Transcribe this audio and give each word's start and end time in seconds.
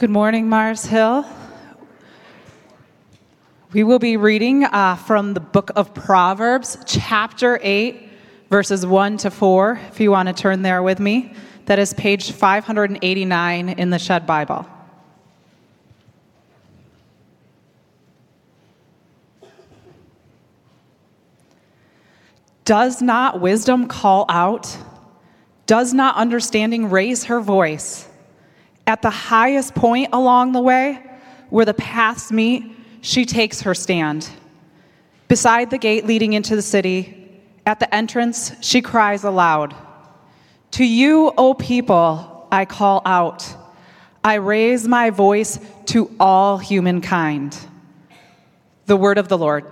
Good 0.00 0.08
morning, 0.08 0.48
Mars 0.48 0.86
Hill. 0.86 1.26
We 3.74 3.84
will 3.84 3.98
be 3.98 4.16
reading 4.16 4.64
uh, 4.64 4.96
from 4.96 5.34
the 5.34 5.40
book 5.40 5.72
of 5.76 5.92
Proverbs, 5.92 6.78
chapter 6.86 7.60
8, 7.62 8.08
verses 8.48 8.86
1 8.86 9.18
to 9.18 9.30
4, 9.30 9.78
if 9.88 10.00
you 10.00 10.10
want 10.10 10.28
to 10.28 10.32
turn 10.32 10.62
there 10.62 10.82
with 10.82 11.00
me. 11.00 11.34
That 11.66 11.78
is 11.78 11.92
page 11.92 12.32
589 12.32 13.68
in 13.68 13.90
the 13.90 13.98
Shed 13.98 14.26
Bible. 14.26 14.66
Does 22.64 23.02
not 23.02 23.42
wisdom 23.42 23.86
call 23.86 24.24
out? 24.30 24.78
Does 25.66 25.92
not 25.92 26.16
understanding 26.16 26.88
raise 26.88 27.24
her 27.24 27.42
voice? 27.42 28.09
At 28.90 29.02
the 29.02 29.10
highest 29.10 29.76
point 29.76 30.08
along 30.12 30.50
the 30.50 30.60
way, 30.60 31.00
where 31.48 31.64
the 31.64 31.74
paths 31.74 32.32
meet, 32.32 32.64
she 33.02 33.24
takes 33.24 33.60
her 33.60 33.72
stand. 33.72 34.28
Beside 35.28 35.70
the 35.70 35.78
gate 35.78 36.06
leading 36.06 36.32
into 36.32 36.56
the 36.56 36.62
city, 36.62 37.40
at 37.64 37.78
the 37.78 37.94
entrance, 37.94 38.52
she 38.62 38.82
cries 38.82 39.22
aloud 39.22 39.76
To 40.72 40.84
you, 40.84 41.32
O 41.38 41.54
people, 41.54 42.48
I 42.50 42.64
call 42.64 43.00
out. 43.06 43.46
I 44.24 44.34
raise 44.34 44.88
my 44.88 45.10
voice 45.10 45.60
to 45.86 46.10
all 46.18 46.58
humankind. 46.58 47.56
The 48.86 48.96
word 48.96 49.18
of 49.18 49.28
the 49.28 49.38
Lord. 49.38 49.66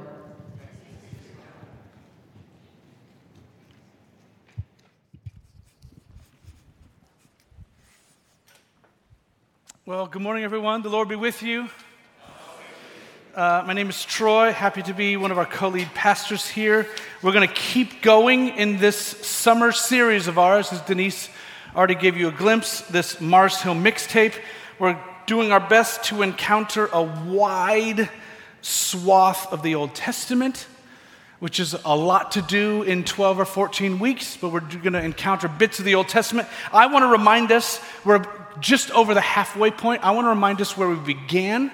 Well, 9.89 10.07
good 10.07 10.21
morning, 10.21 10.45
everyone. 10.45 10.83
The 10.83 10.91
Lord 10.91 11.09
be 11.09 11.17
with 11.17 11.43
you. 11.43 11.71
Uh, 13.35 13.65
my 13.67 13.73
name 13.73 13.89
is 13.89 14.05
Troy. 14.05 14.53
Happy 14.53 14.83
to 14.83 14.93
be 14.93 15.17
one 15.17 15.31
of 15.31 15.39
our 15.39 15.47
co 15.47 15.69
lead 15.69 15.89
pastors 15.95 16.47
here. 16.47 16.87
We're 17.23 17.33
going 17.33 17.49
to 17.49 17.55
keep 17.55 18.03
going 18.03 18.49
in 18.49 18.77
this 18.77 18.99
summer 18.99 19.73
series 19.73 20.27
of 20.27 20.39
ours, 20.39 20.75
as 20.75 20.83
Denise 20.83 21.31
already 21.75 21.95
gave 21.95 22.19
you 22.19 22.29
a 22.29 22.33
glimpse, 22.33 22.83
this 22.83 23.19
Mars 23.19 23.63
Hill 23.63 23.75
mixtape. 23.75 24.35
We're 24.79 25.03
doing 25.25 25.53
our 25.53 25.67
best 25.67 26.05
to 26.05 26.21
encounter 26.21 26.91
a 26.93 27.03
wide 27.03 28.11
swath 28.61 29.51
of 29.51 29.63
the 29.63 29.75
Old 29.75 29.95
Testament, 29.95 30.67
which 31.39 31.59
is 31.59 31.75
a 31.87 31.97
lot 31.97 32.33
to 32.33 32.43
do 32.43 32.83
in 32.83 33.05
12 33.05 33.41
or 33.41 33.47
14 33.47 33.99
weeks, 33.99 34.37
but 34.37 34.51
we're 34.51 34.61
going 34.61 34.93
to 34.93 35.03
encounter 35.03 35.49
bits 35.49 35.79
of 35.79 35.87
the 35.87 35.95
Old 35.95 36.09
Testament. 36.09 36.47
I 36.75 36.89
want 36.89 37.05
to 37.05 37.09
remind 37.09 37.53
us, 37.53 37.81
we're 38.05 38.23
just 38.61 38.91
over 38.91 39.15
the 39.15 39.21
halfway 39.21 39.71
point, 39.71 40.05
I 40.05 40.11
want 40.13 40.27
to 40.27 40.31
remind 40.31 40.61
us 40.61 40.77
where 40.77 40.89
we 40.89 40.97
began 40.97 41.71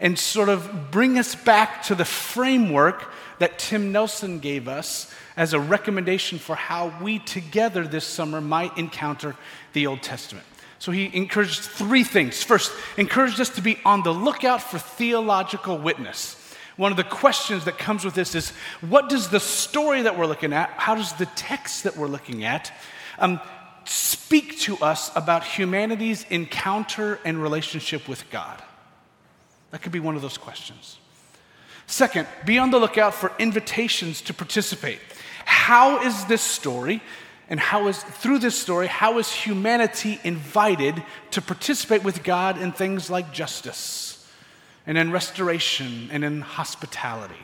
and 0.00 0.18
sort 0.18 0.48
of 0.48 0.90
bring 0.90 1.18
us 1.18 1.34
back 1.34 1.82
to 1.84 1.94
the 1.94 2.04
framework 2.04 3.12
that 3.38 3.58
Tim 3.58 3.92
Nelson 3.92 4.38
gave 4.38 4.68
us 4.68 5.12
as 5.36 5.52
a 5.52 5.60
recommendation 5.60 6.38
for 6.38 6.54
how 6.54 6.92
we 7.02 7.18
together 7.18 7.86
this 7.86 8.04
summer 8.04 8.40
might 8.40 8.76
encounter 8.76 9.36
the 9.72 9.86
Old 9.86 10.02
Testament. 10.02 10.46
So 10.78 10.92
he 10.92 11.10
encouraged 11.14 11.60
three 11.60 12.04
things. 12.04 12.42
First, 12.42 12.72
encouraged 12.96 13.40
us 13.40 13.50
to 13.50 13.62
be 13.62 13.78
on 13.84 14.02
the 14.02 14.12
lookout 14.12 14.62
for 14.62 14.78
theological 14.78 15.76
witness. 15.76 16.36
One 16.76 16.90
of 16.90 16.96
the 16.96 17.04
questions 17.04 17.66
that 17.66 17.76
comes 17.76 18.04
with 18.04 18.14
this 18.14 18.34
is 18.34 18.50
what 18.80 19.10
does 19.10 19.28
the 19.28 19.40
story 19.40 20.02
that 20.02 20.18
we're 20.18 20.26
looking 20.26 20.54
at, 20.54 20.70
how 20.70 20.94
does 20.94 21.12
the 21.14 21.26
text 21.26 21.84
that 21.84 21.96
we're 21.96 22.06
looking 22.06 22.44
at, 22.44 22.72
um, 23.18 23.40
speak 23.90 24.56
to 24.60 24.76
us 24.78 25.10
about 25.16 25.42
humanity's 25.42 26.24
encounter 26.30 27.18
and 27.24 27.42
relationship 27.42 28.08
with 28.08 28.28
God? 28.30 28.62
That 29.72 29.82
could 29.82 29.90
be 29.90 29.98
one 29.98 30.14
of 30.14 30.22
those 30.22 30.38
questions. 30.38 30.98
Second, 31.88 32.28
be 32.46 32.56
on 32.56 32.70
the 32.70 32.78
lookout 32.78 33.14
for 33.14 33.32
invitations 33.40 34.22
to 34.22 34.34
participate. 34.34 35.00
How 35.44 36.02
is 36.02 36.24
this 36.26 36.40
story, 36.40 37.02
and 37.48 37.58
how 37.58 37.88
is, 37.88 38.00
through 38.00 38.38
this 38.38 38.56
story, 38.56 38.86
how 38.86 39.18
is 39.18 39.28
humanity 39.32 40.20
invited 40.22 41.02
to 41.32 41.42
participate 41.42 42.04
with 42.04 42.22
God 42.22 42.62
in 42.62 42.70
things 42.70 43.10
like 43.10 43.32
justice, 43.32 44.24
and 44.86 44.96
in 44.96 45.10
restoration, 45.10 46.08
and 46.12 46.22
in 46.22 46.42
hospitality? 46.42 47.34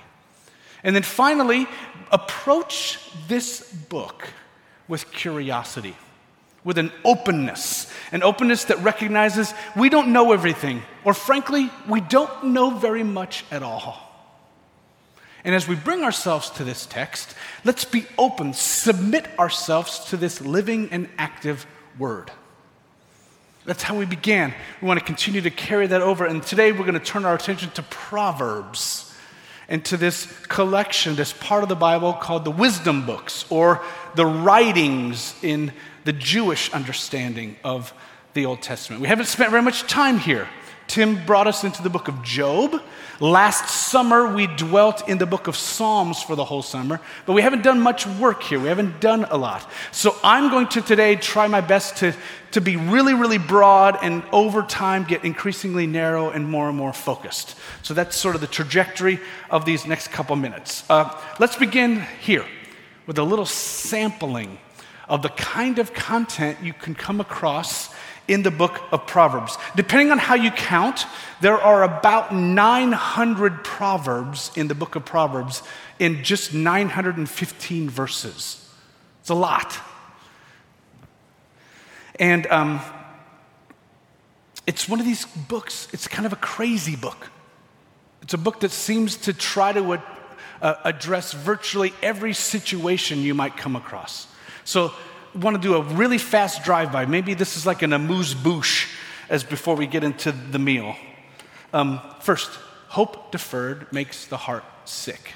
And 0.85 0.95
then 0.95 1.03
finally, 1.03 1.67
approach 2.13 3.01
this 3.27 3.69
book 3.73 4.29
with 4.87 5.11
curiosity 5.11 5.97
with 6.67 6.79
an 6.79 6.91
openness, 7.05 7.91
an 8.11 8.25
openness 8.25 8.65
that 8.65 8.83
recognizes 8.83 9.55
we 9.77 9.89
don't 9.89 10.13
know 10.13 10.33
everything, 10.33 10.83
or 11.05 11.15
frankly, 11.15 11.71
we 11.89 12.01
don't 12.01 12.47
know 12.47 12.71
very 12.71 13.05
much 13.05 13.45
at 13.53 13.63
all. 13.63 14.03
And 15.45 15.55
as 15.55 15.69
we 15.69 15.77
bring 15.77 16.03
ourselves 16.03 16.51
to 16.51 16.65
this 16.65 16.85
text, 16.85 17.37
let's 17.65 17.85
be 17.85 18.05
open, 18.19 18.53
submit 18.53 19.29
ourselves 19.39 20.07
to 20.07 20.17
this 20.17 20.41
living 20.41 20.89
and 20.91 21.09
active 21.17 21.65
word. 22.01 22.33
That's 23.65 23.85
how 23.85 23.97
we 23.97 24.05
began. 24.05 24.53
We 24.83 24.89
want 24.89 24.99
to 24.99 25.07
continue 25.07 25.41
to 25.43 25.51
carry 25.51 25.87
that 25.87 26.03
over. 26.03 26.27
And 26.27 26.43
today 26.43 26.73
we're 26.73 26.79
going 26.79 26.95
to 26.95 27.01
turn 27.01 27.25
our 27.25 27.35
attention 27.37 27.71
to 27.73 27.83
Proverbs 27.85 29.15
and 29.69 29.85
to 29.85 29.97
this 29.97 30.27
collection, 30.49 31.15
this 31.15 31.33
part 31.33 31.63
of 31.63 31.69
the 31.69 31.77
Bible 31.77 32.13
called 32.13 32.45
the 32.45 32.51
wisdom 32.51 33.07
books 33.07 33.45
or 33.51 33.83
the 34.17 34.27
writings 34.27 35.33
in 35.43 35.73
the 36.07 36.13
Jewish 36.13 36.73
understanding 36.73 37.57
of 37.65 37.93
the 38.35 38.47
Old 38.47 38.63
Testament. 38.63 39.03
We 39.03 39.09
haven't 39.09 39.27
spent 39.27 39.51
very 39.51 39.63
much 39.63 39.83
time 39.83 40.19
here. 40.19 40.49
Tim 40.87 41.27
brought 41.27 41.49
us 41.49 41.65
into 41.65 41.83
the 41.83 41.91
book 41.91 42.07
of 42.07 42.23
Job. 42.23 42.81
Last 43.19 43.89
summer, 43.91 44.33
we 44.33 44.47
dwelt 44.47 45.09
in 45.09 45.19
the 45.19 45.27
book 45.27 45.49
of 45.49 45.57
Psalms 45.57 46.23
for 46.23 46.37
the 46.37 46.45
whole 46.45 46.63
summer, 46.63 47.01
but 47.25 47.33
we 47.33 47.43
haven't 47.43 47.65
done 47.65 47.81
much 47.81 48.07
work 48.07 48.45
here. 48.45 48.61
We 48.61 48.69
haven't 48.69 49.01
done 49.01 49.25
a 49.25 49.37
lot. 49.37 49.69
So 49.91 50.15
I'm 50.23 50.49
going 50.49 50.69
to 50.69 50.81
today 50.81 51.17
try 51.17 51.49
my 51.49 51.61
best 51.61 51.97
to, 51.97 52.15
to 52.53 52.61
be 52.61 52.77
really, 52.77 53.15
really 53.15 53.39
broad 53.39 53.99
and 54.01 54.23
over 54.31 54.63
time 54.63 55.03
get 55.03 55.25
increasingly 55.25 55.89
narrow 55.89 56.31
and 56.31 56.49
more 56.49 56.69
and 56.69 56.79
more 56.79 56.93
focused. 56.93 57.57
So 57.83 57.95
that's 57.95 58.17
sort 58.17 58.37
of 58.37 58.41
the 58.41 58.47
trajectory 58.47 59.19
of 59.51 59.65
these 59.65 59.87
next 59.87 60.13
couple 60.13 60.37
minutes. 60.37 60.89
Uh, 60.89 61.21
let's 61.41 61.57
begin 61.57 62.03
here 62.21 62.45
with 63.07 63.19
a 63.19 63.25
little 63.25 63.47
sampling 63.47 64.59
of 65.09 65.23
the 65.23 65.29
kind 65.31 65.79
of 65.79 65.95
content 65.95 66.59
you 66.63 66.73
can 66.73 66.95
come 66.95 67.21
across 67.21 67.95
in 68.29 68.43
the 68.43 68.51
book 68.51 68.81
of 68.91 69.07
Proverbs. 69.07 69.57
Depending 69.77 70.11
on 70.11 70.19
how 70.19 70.35
you 70.35 70.51
count, 70.51 71.07
there 71.41 71.61
are 71.61 71.85
about 71.85 72.35
900 72.35 73.63
Proverbs 73.63 74.51
in 74.57 74.69
the 74.69 74.75
book 74.75 74.97
of 74.97 75.05
Proverbs 75.05 75.63
in 75.99 76.25
just 76.25 76.53
915 76.53 77.89
verses. 77.89 78.69
It's 79.21 79.31
a 79.31 79.35
lot. 79.35 79.79
And 82.19 82.47
um, 82.49 82.81
it's 84.67 84.89
one 84.89 84.99
of 84.99 85.07
these 85.07 85.27
books, 85.27 85.89
it's 85.93 86.09
kind 86.09 86.27
of 86.27 86.33
a 86.33 86.37
crazy 86.37 86.97
book. 86.97 87.31
It's 88.23 88.35
a 88.35 88.39
book 88.39 88.61
that 88.61 88.73
seems 88.73 89.17
to 89.19 89.33
try 89.33 89.73
to 89.73 90.03
uh, 90.61 90.75
address 90.83 91.33
virtually 91.33 91.93
every 92.03 92.33
situation 92.33 93.21
you 93.21 93.35
might 93.35 93.57
come 93.57 93.77
across. 93.77 94.27
So, 94.67 94.93
want 95.35 95.55
to 95.55 95.63
do 95.63 95.77
a 95.77 95.83
really 95.83 96.19
fast 96.19 96.65
drive 96.65 96.91
by. 96.91 97.07
Maybe 97.07 97.35
this 97.35 97.57
is 97.57 97.65
like 97.65 97.83
an 97.83 97.93
amuse 97.93 98.35
bouche 98.35 98.89
as 99.29 99.45
before 99.45 99.77
we 99.77 99.87
get 99.87 100.03
into 100.03 100.33
the 100.33 100.59
meal. 100.59 100.97
Um, 101.73 102.01
first, 102.21 102.51
hope 102.89 103.31
deferred 103.31 103.93
makes 103.93 104.27
the 104.27 104.37
heart 104.37 104.65
sick. 104.85 105.35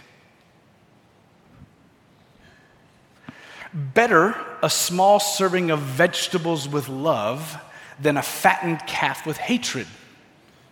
Better 3.72 4.34
a 4.64 4.70
small 4.70 5.20
serving 5.20 5.70
of 5.70 5.78
vegetables 5.78 6.68
with 6.68 6.88
love 6.88 7.56
than 8.00 8.16
a 8.16 8.22
fattened 8.22 8.84
calf 8.88 9.24
with 9.26 9.36
hatred. 9.36 9.86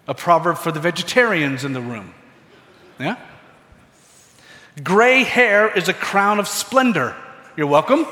A 0.08 0.14
proverb 0.14 0.58
for 0.58 0.72
the 0.72 0.80
vegetarians 0.80 1.64
in 1.64 1.74
the 1.74 1.80
room. 1.80 2.12
Yeah? 2.98 3.18
Gray 4.82 5.22
hair 5.22 5.70
is 5.70 5.88
a 5.88 5.94
crown 5.94 6.40
of 6.40 6.48
splendor. 6.48 7.14
You're 7.56 7.68
welcome. 7.68 8.04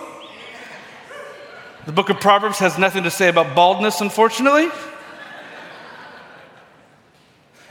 The 1.87 1.93
book 1.93 2.11
of 2.11 2.19
Proverbs 2.19 2.59
has 2.59 2.79
nothing 2.79 3.05
to 3.05 3.13
say 3.13 3.29
about 3.29 3.55
baldness, 3.55 4.01
unfortunately. 4.01 4.69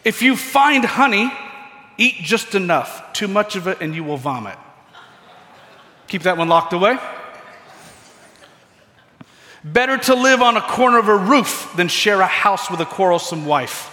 If 0.05 0.21
you 0.21 0.37
find 0.37 0.85
honey, 0.85 1.29
eat 1.97 2.15
just 2.21 2.55
enough. 2.55 3.11
Too 3.11 3.27
much 3.27 3.57
of 3.57 3.67
it, 3.67 3.81
and 3.81 3.93
you 3.93 4.05
will 4.05 4.15
vomit. 4.15 4.57
Keep 6.07 6.23
that 6.23 6.37
one 6.37 6.47
locked 6.47 6.71
away. 6.71 6.97
Better 9.65 9.97
to 9.97 10.15
live 10.15 10.41
on 10.41 10.55
a 10.55 10.61
corner 10.61 10.97
of 10.97 11.09
a 11.09 11.17
roof 11.17 11.73
than 11.75 11.89
share 11.89 12.21
a 12.21 12.27
house 12.27 12.71
with 12.71 12.79
a 12.79 12.85
quarrelsome 12.85 13.45
wife. 13.45 13.91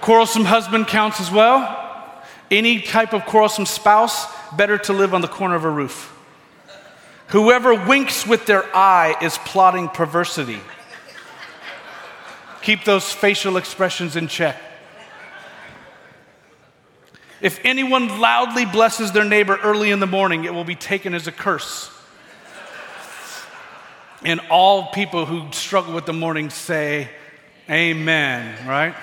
Quarrelsome 0.00 0.46
husband 0.46 0.86
counts 0.86 1.20
as 1.20 1.30
well. 1.30 1.78
Any 2.50 2.80
type 2.80 3.12
of 3.12 3.26
quarrelsome 3.26 3.66
spouse, 3.66 4.26
better 4.52 4.78
to 4.78 4.94
live 4.94 5.12
on 5.12 5.20
the 5.20 5.28
corner 5.28 5.56
of 5.56 5.64
a 5.64 5.70
roof. 5.70 6.11
Whoever 7.32 7.74
winks 7.74 8.26
with 8.26 8.44
their 8.44 8.64
eye 8.76 9.16
is 9.22 9.38
plotting 9.38 9.88
perversity. 9.88 10.60
Keep 12.60 12.84
those 12.84 13.10
facial 13.10 13.56
expressions 13.56 14.16
in 14.16 14.28
check. 14.28 14.60
If 17.40 17.58
anyone 17.64 18.20
loudly 18.20 18.66
blesses 18.66 19.12
their 19.12 19.24
neighbor 19.24 19.58
early 19.62 19.90
in 19.90 19.98
the 19.98 20.06
morning, 20.06 20.44
it 20.44 20.52
will 20.52 20.64
be 20.64 20.74
taken 20.74 21.14
as 21.14 21.26
a 21.26 21.32
curse. 21.32 21.90
And 24.22 24.38
all 24.50 24.88
people 24.88 25.24
who 25.24 25.50
struggle 25.52 25.94
with 25.94 26.04
the 26.04 26.12
morning 26.12 26.50
say, 26.50 27.08
Amen, 27.70 28.68
right? 28.68 28.94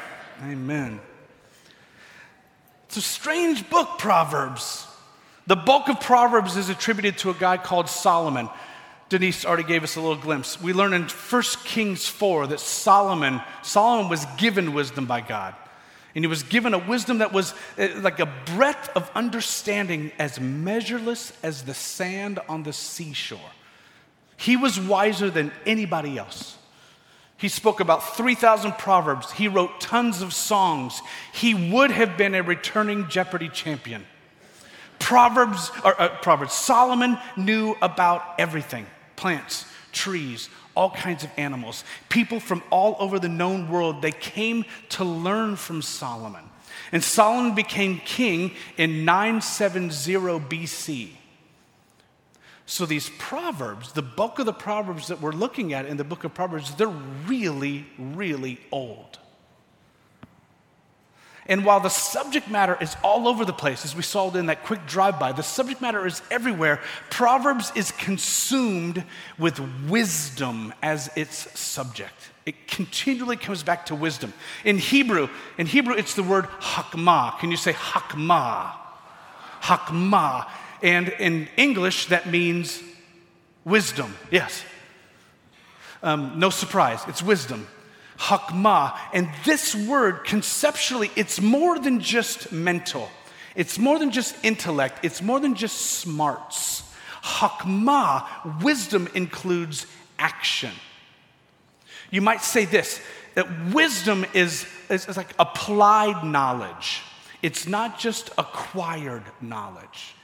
Amen. 0.43 0.99
It's 2.85 2.97
a 2.97 3.01
strange 3.01 3.67
book, 3.71 3.97
Proverbs. 3.97 4.85
The 5.49 5.55
bulk 5.55 5.89
of 5.89 5.99
Proverbs 5.99 6.57
is 6.57 6.69
attributed 6.69 7.17
to 7.19 7.31
a 7.31 7.33
guy 7.33 7.57
called 7.57 7.89
Solomon. 7.89 8.49
Denise 9.09 9.45
already 9.45 9.63
gave 9.63 9.83
us 9.83 9.95
a 9.95 9.99
little 9.99 10.15
glimpse. 10.15 10.61
We 10.61 10.73
learn 10.73 10.93
in 10.93 11.07
1 11.07 11.43
Kings 11.63 12.05
4 12.05 12.45
that 12.45 12.59
Solomon, 12.59 13.41
Solomon 13.63 14.09
was 14.09 14.27
given 14.37 14.75
wisdom 14.75 15.07
by 15.07 15.21
God. 15.21 15.55
And 16.13 16.23
he 16.23 16.27
was 16.27 16.43
given 16.43 16.75
a 16.75 16.77
wisdom 16.77 17.17
that 17.17 17.33
was 17.33 17.55
eh, 17.79 17.95
like 17.99 18.19
a 18.19 18.31
breadth 18.55 18.91
of 18.95 19.09
understanding 19.15 20.11
as 20.19 20.39
measureless 20.39 21.33
as 21.41 21.63
the 21.63 21.73
sand 21.73 22.37
on 22.47 22.61
the 22.61 22.71
seashore. 22.71 23.39
He 24.37 24.55
was 24.55 24.79
wiser 24.79 25.31
than 25.31 25.51
anybody 25.65 26.19
else. 26.19 26.59
He 27.37 27.47
spoke 27.47 27.79
about 27.79 28.15
3,000 28.15 28.73
proverbs. 28.73 29.31
He 29.31 29.47
wrote 29.47 29.81
tons 29.81 30.21
of 30.21 30.31
songs. 30.31 31.01
He 31.33 31.71
would 31.71 31.89
have 31.89 32.17
been 32.17 32.35
a 32.35 32.43
returning 32.43 33.07
Jeopardy 33.07 33.49
champion. 33.49 34.05
Proverbs, 34.99 35.71
or, 35.83 35.99
uh, 35.99 36.09
Proverbs, 36.21 36.53
Solomon 36.53 37.17
knew 37.35 37.75
about 37.81 38.35
everything 38.37 38.85
plants, 39.15 39.65
trees, 39.91 40.49
all 40.75 40.91
kinds 40.91 41.23
of 41.25 41.31
animals. 41.35 41.83
People 42.07 42.39
from 42.39 42.63
all 42.69 42.95
over 42.99 43.19
the 43.19 43.27
known 43.27 43.69
world, 43.69 44.01
they 44.01 44.11
came 44.11 44.63
to 44.89 45.03
learn 45.03 45.55
from 45.57 45.81
Solomon. 45.81 46.43
And 46.91 47.03
Solomon 47.03 47.53
became 47.53 47.99
king 47.99 48.51
in 48.77 49.03
970 49.03 50.39
BC. 50.39 51.09
So 52.65 52.85
these 52.85 53.09
proverbs, 53.17 53.93
the 53.93 54.01
bulk 54.03 54.39
of 54.39 54.45
the 54.45 54.53
proverbs 54.53 55.07
that 55.07 55.21
we're 55.21 55.31
looking 55.31 55.73
at 55.73 55.85
in 55.85 55.97
the 55.97 56.03
book 56.03 56.23
of 56.23 56.33
Proverbs, 56.33 56.75
they're 56.75 56.87
really, 56.87 57.87
really 57.97 58.59
old. 58.71 59.17
And 61.49 61.65
while 61.65 61.79
the 61.79 61.89
subject 61.89 62.47
matter 62.47 62.77
is 62.79 62.95
all 63.03 63.27
over 63.27 63.43
the 63.43 63.53
place, 63.53 63.83
as 63.83 63.95
we 63.95 64.03
saw 64.03 64.31
in 64.31 64.45
that 64.45 64.63
quick 64.63 64.85
drive 64.85 65.19
by, 65.19 65.31
the 65.31 65.41
subject 65.41 65.81
matter 65.81 66.05
is 66.05 66.21
everywhere. 66.29 66.79
Proverbs 67.09 67.71
is 67.75 67.91
consumed 67.91 69.03
with 69.39 69.59
wisdom 69.89 70.75
as 70.83 71.09
its 71.15 71.59
subject. 71.59 72.13
It 72.45 72.67
continually 72.67 73.35
comes 73.35 73.63
back 73.63 73.87
to 73.87 73.95
wisdom. 73.95 74.31
In 74.63 74.77
Hebrew, 74.77 75.27
in 75.57 75.65
Hebrew, 75.65 75.95
it's 75.95 76.13
the 76.13 76.21
word 76.21 76.45
hakmah. 76.45 77.39
Can 77.39 77.49
you 77.49 77.57
say 77.57 77.73
hakmah? 77.73 78.71
Hakmah. 79.61 80.47
And 80.83 81.09
in 81.09 81.47
English, 81.57 82.05
that 82.07 82.27
means 82.27 82.83
wisdom. 83.65 84.15
Yes. 84.29 84.63
Um, 86.03 86.37
no 86.37 86.51
surprise, 86.51 87.01
it's 87.07 87.23
wisdom 87.23 87.67
hakmah. 88.19 88.97
And 89.13 89.29
this 89.45 89.73
word, 89.73 90.25
conceptually, 90.25 91.09
it's 91.15 91.41
more 91.41 91.79
than 91.79 91.99
just 91.99 92.51
mental, 92.51 93.09
it's 93.55 93.79
more 93.79 93.97
than 93.97 94.11
just 94.11 94.35
intellect, 94.43 94.99
it's 95.03 95.21
more 95.21 95.39
than 95.39 95.55
just 95.55 95.77
smarts. 95.77 96.83
Hakma, 97.23 98.61
wisdom 98.63 99.09
includes 99.13 99.85
action. 100.17 100.71
You 102.11 102.21
might 102.21 102.41
say 102.41 102.65
this 102.65 103.01
that 103.35 103.73
wisdom 103.73 104.25
is, 104.33 104.65
is, 104.89 105.07
is 105.07 105.15
like 105.15 105.33
applied 105.37 106.23
knowledge, 106.23 107.03
it's 107.41 107.67
not 107.67 107.99
just 107.99 108.31
acquired 108.37 109.23
knowledge. 109.41 110.15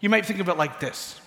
You 0.00 0.08
might 0.08 0.24
think 0.24 0.40
of 0.40 0.48
it 0.48 0.56
like 0.56 0.80
this 0.80 1.20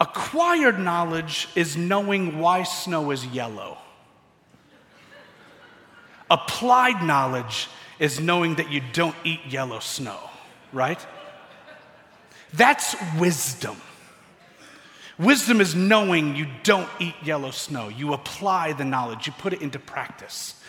acquired 0.00 0.78
knowledge 0.78 1.48
is 1.54 1.76
knowing 1.76 2.38
why 2.38 2.62
snow 2.62 3.10
is 3.10 3.24
yellow. 3.26 3.78
Applied 6.30 7.02
knowledge 7.02 7.68
is 7.98 8.20
knowing 8.20 8.56
that 8.56 8.70
you 8.70 8.82
don't 8.92 9.16
eat 9.24 9.40
yellow 9.48 9.78
snow, 9.80 10.18
right? 10.72 11.04
That's 12.52 12.96
wisdom. 13.18 13.76
Wisdom 15.18 15.60
is 15.60 15.74
knowing 15.74 16.36
you 16.36 16.46
don't 16.62 16.88
eat 17.00 17.14
yellow 17.24 17.50
snow. 17.50 17.88
You 17.88 18.12
apply 18.12 18.74
the 18.74 18.84
knowledge, 18.84 19.26
you 19.26 19.32
put 19.38 19.52
it 19.52 19.62
into 19.62 19.78
practice. 19.78 20.60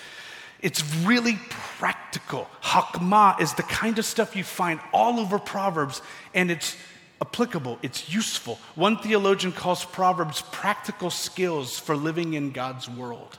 It's 0.61 0.83
really 1.03 1.37
practical. 1.49 2.47
Hakmah 2.63 3.41
is 3.41 3.53
the 3.53 3.63
kind 3.63 3.99
of 3.99 4.05
stuff 4.05 4.35
you 4.35 4.43
find 4.43 4.79
all 4.93 5.19
over 5.19 5.37
Proverbs, 5.37 6.01
and 6.33 6.49
it's 6.49 6.75
applicable, 7.21 7.77
it's 7.81 8.11
useful. 8.11 8.59
One 8.75 8.97
theologian 8.97 9.51
calls 9.51 9.83
Proverbs 9.83 10.43
practical 10.51 11.09
skills 11.09 11.77
for 11.77 11.95
living 11.95 12.33
in 12.33 12.51
God's 12.51 12.89
world. 12.89 13.37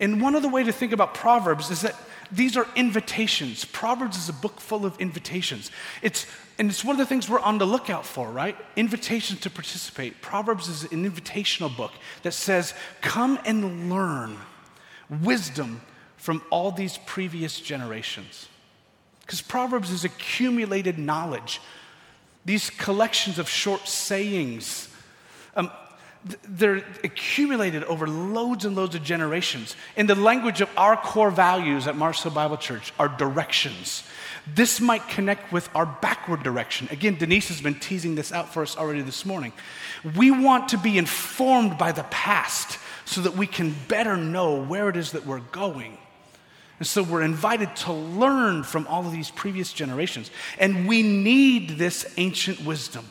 And 0.00 0.20
one 0.20 0.34
of 0.34 0.42
the 0.42 0.48
way 0.48 0.64
to 0.64 0.72
think 0.72 0.92
about 0.92 1.14
Proverbs 1.14 1.70
is 1.70 1.82
that 1.82 1.94
these 2.32 2.56
are 2.56 2.66
invitations. 2.74 3.64
Proverbs 3.64 4.16
is 4.16 4.28
a 4.28 4.32
book 4.32 4.60
full 4.60 4.86
of 4.86 4.98
invitations. 4.98 5.70
It's 6.02 6.26
and 6.58 6.68
it's 6.68 6.84
one 6.84 6.94
of 6.94 6.98
the 6.98 7.06
things 7.06 7.26
we're 7.26 7.40
on 7.40 7.56
the 7.56 7.66
lookout 7.66 8.04
for, 8.04 8.30
right? 8.30 8.54
Invitations 8.76 9.40
to 9.40 9.50
participate. 9.50 10.20
Proverbs 10.20 10.68
is 10.68 10.82
an 10.84 11.10
invitational 11.10 11.74
book 11.74 11.92
that 12.22 12.32
says, 12.32 12.74
"Come 13.00 13.38
and 13.44 13.90
learn 13.90 14.38
wisdom 15.08 15.80
from 16.16 16.42
all 16.50 16.70
these 16.70 16.98
previous 17.06 17.60
generations." 17.60 18.46
Because 19.22 19.40
Proverbs 19.40 19.90
is 19.90 20.04
accumulated 20.04 20.98
knowledge. 20.98 21.60
These 22.44 22.70
collections 22.70 23.38
of 23.38 23.48
short 23.48 23.88
sayings, 23.88 24.88
um, 25.56 25.70
they're 26.46 26.84
accumulated 27.02 27.82
over 27.84 28.06
loads 28.06 28.64
and 28.64 28.76
loads 28.76 28.94
of 28.94 29.02
generations. 29.02 29.74
In 29.96 30.06
the 30.06 30.14
language 30.14 30.60
of 30.60 30.68
our 30.76 30.96
core 30.96 31.30
values 31.30 31.86
at 31.86 31.96
Mars 31.96 32.22
Hill 32.22 32.32
Bible 32.32 32.58
Church 32.58 32.92
are 32.98 33.08
directions. 33.08 34.02
This 34.54 34.80
might 34.80 35.08
connect 35.08 35.50
with 35.52 35.68
our 35.74 35.86
backward 35.86 36.42
direction. 36.42 36.88
Again, 36.90 37.16
Denise 37.16 37.48
has 37.48 37.60
been 37.60 37.78
teasing 37.78 38.14
this 38.14 38.32
out 38.32 38.52
for 38.52 38.62
us 38.62 38.76
already 38.76 39.00
this 39.00 39.24
morning. 39.24 39.52
We 40.16 40.30
want 40.30 40.68
to 40.70 40.78
be 40.78 40.98
informed 40.98 41.78
by 41.78 41.92
the 41.92 42.04
past 42.04 42.78
so 43.06 43.22
that 43.22 43.36
we 43.36 43.46
can 43.46 43.74
better 43.88 44.16
know 44.16 44.62
where 44.62 44.88
it 44.88 44.96
is 44.96 45.12
that 45.12 45.26
we're 45.26 45.40
going. 45.40 45.96
And 46.78 46.86
so 46.86 47.02
we're 47.02 47.22
invited 47.22 47.74
to 47.76 47.92
learn 47.92 48.62
from 48.62 48.86
all 48.86 49.06
of 49.06 49.12
these 49.12 49.30
previous 49.30 49.72
generations. 49.72 50.30
And 50.58 50.86
we 50.86 51.02
need 51.02 51.70
this 51.70 52.12
ancient 52.16 52.64
wisdom. 52.64 53.10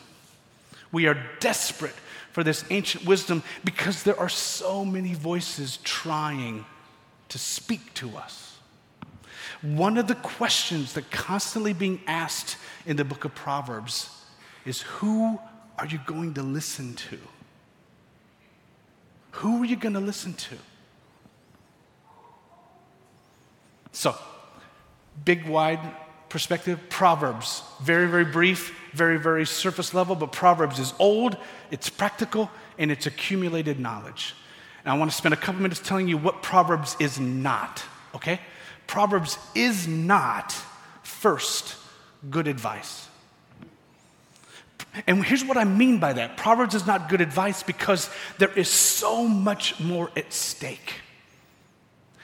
We 0.91 1.07
are 1.07 1.17
desperate 1.39 1.95
for 2.31 2.43
this 2.43 2.63
ancient 2.69 3.05
wisdom 3.05 3.43
because 3.63 4.03
there 4.03 4.19
are 4.19 4.29
so 4.29 4.85
many 4.85 5.13
voices 5.13 5.77
trying 5.83 6.65
to 7.29 7.37
speak 7.37 7.93
to 7.95 8.17
us. 8.17 8.57
One 9.61 9.97
of 9.97 10.07
the 10.07 10.15
questions 10.15 10.93
that 10.93 11.11
constantly 11.11 11.73
being 11.73 12.01
asked 12.07 12.57
in 12.85 12.95
the 12.95 13.03
book 13.03 13.25
of 13.25 13.35
Proverbs 13.35 14.09
is 14.65 14.81
who 14.81 15.39
are 15.77 15.85
you 15.85 15.99
going 16.05 16.33
to 16.35 16.43
listen 16.43 16.93
to? 16.93 17.17
Who 19.31 19.61
are 19.61 19.65
you 19.65 19.75
going 19.75 19.93
to 19.93 19.99
listen 19.99 20.33
to? 20.33 20.55
So, 23.91 24.15
big, 25.25 25.45
wide 25.47 25.79
perspective, 26.29 26.79
Proverbs. 26.89 27.63
Very, 27.81 28.07
very 28.07 28.25
brief, 28.25 28.75
very, 28.93 29.17
very 29.17 29.45
surface 29.45 29.93
level, 29.93 30.15
but 30.15 30.31
Proverbs 30.31 30.79
is 30.79 30.93
old, 30.99 31.37
it's 31.71 31.89
practical, 31.89 32.49
and 32.77 32.91
it's 32.91 33.05
accumulated 33.05 33.79
knowledge. 33.79 34.35
And 34.83 34.93
I 34.93 34.97
want 34.97 35.11
to 35.11 35.17
spend 35.17 35.33
a 35.33 35.37
couple 35.37 35.61
minutes 35.61 35.81
telling 35.81 36.07
you 36.07 36.17
what 36.17 36.41
Proverbs 36.41 36.95
is 36.99 37.19
not, 37.19 37.83
okay? 38.15 38.39
Proverbs 38.87 39.37
is 39.55 39.87
not, 39.87 40.55
first, 41.03 41.75
good 42.29 42.47
advice. 42.47 43.07
And 45.05 45.23
here's 45.23 45.45
what 45.45 45.57
I 45.57 45.65
mean 45.65 45.99
by 45.99 46.13
that 46.13 46.37
Proverbs 46.37 46.75
is 46.75 46.87
not 46.87 47.09
good 47.09 47.21
advice 47.21 47.63
because 47.63 48.09
there 48.37 48.51
is 48.51 48.69
so 48.69 49.27
much 49.27 49.79
more 49.79 50.09
at 50.15 50.33
stake. 50.33 50.95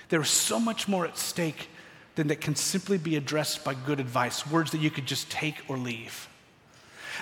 There 0.09 0.21
is 0.21 0.29
so 0.29 0.59
much 0.59 0.87
more 0.87 1.05
at 1.05 1.17
stake 1.17 1.69
than 2.15 2.27
that 2.27 2.41
can 2.41 2.55
simply 2.55 2.97
be 2.97 3.15
addressed 3.15 3.63
by 3.63 3.73
good 3.73 3.99
advice, 3.99 4.47
words 4.47 4.71
that 4.71 4.79
you 4.79 4.89
could 4.89 5.05
just 5.05 5.29
take 5.29 5.55
or 5.67 5.77
leave. 5.77 6.27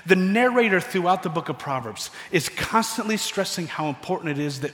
The 0.05 0.15
narrator 0.15 0.79
throughout 0.79 1.23
the 1.23 1.29
book 1.29 1.49
of 1.49 1.59
Proverbs 1.59 2.09
is 2.31 2.49
constantly 2.49 3.17
stressing 3.17 3.67
how 3.67 3.89
important 3.89 4.37
it 4.37 4.43
is 4.43 4.61
that, 4.61 4.71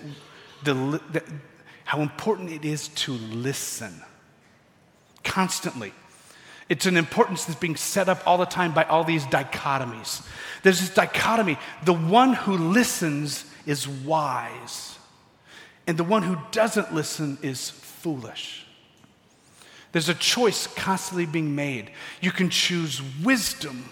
the, 0.64 1.02
that 1.12 1.26
how 1.86 2.02
important 2.02 2.52
it 2.52 2.66
is 2.66 2.88
to 2.90 3.14
listen. 3.14 3.94
Constantly. 5.24 5.94
It's 6.70 6.86
an 6.86 6.98
importance 6.98 7.46
that's 7.46 7.60
being 7.60 7.76
set 7.76 8.08
up 8.08 8.22
all 8.28 8.38
the 8.38 8.46
time 8.46 8.74
by 8.74 8.84
all 8.84 9.04
these 9.04 9.26
dichotomies. 9.26 10.26
There's 10.62 10.80
this 10.80 10.94
dichotomy 10.94 11.58
the 11.84 11.94
one 11.94 12.34
who 12.34 12.58
listens 12.58 13.44
is 13.66 13.88
wise, 13.88 14.98
and 15.88 15.98
the 15.98 16.04
one 16.04 16.24
who 16.24 16.38
doesn't 16.52 16.94
listen 16.94 17.38
is 17.42 17.70
foolish. 17.70 18.66
There's 19.92 20.10
a 20.10 20.14
choice 20.14 20.68
constantly 20.68 21.26
being 21.26 21.56
made. 21.56 21.92
You 22.22 22.32
can 22.32 22.50
choose 22.50 23.02
wisdom 23.24 23.90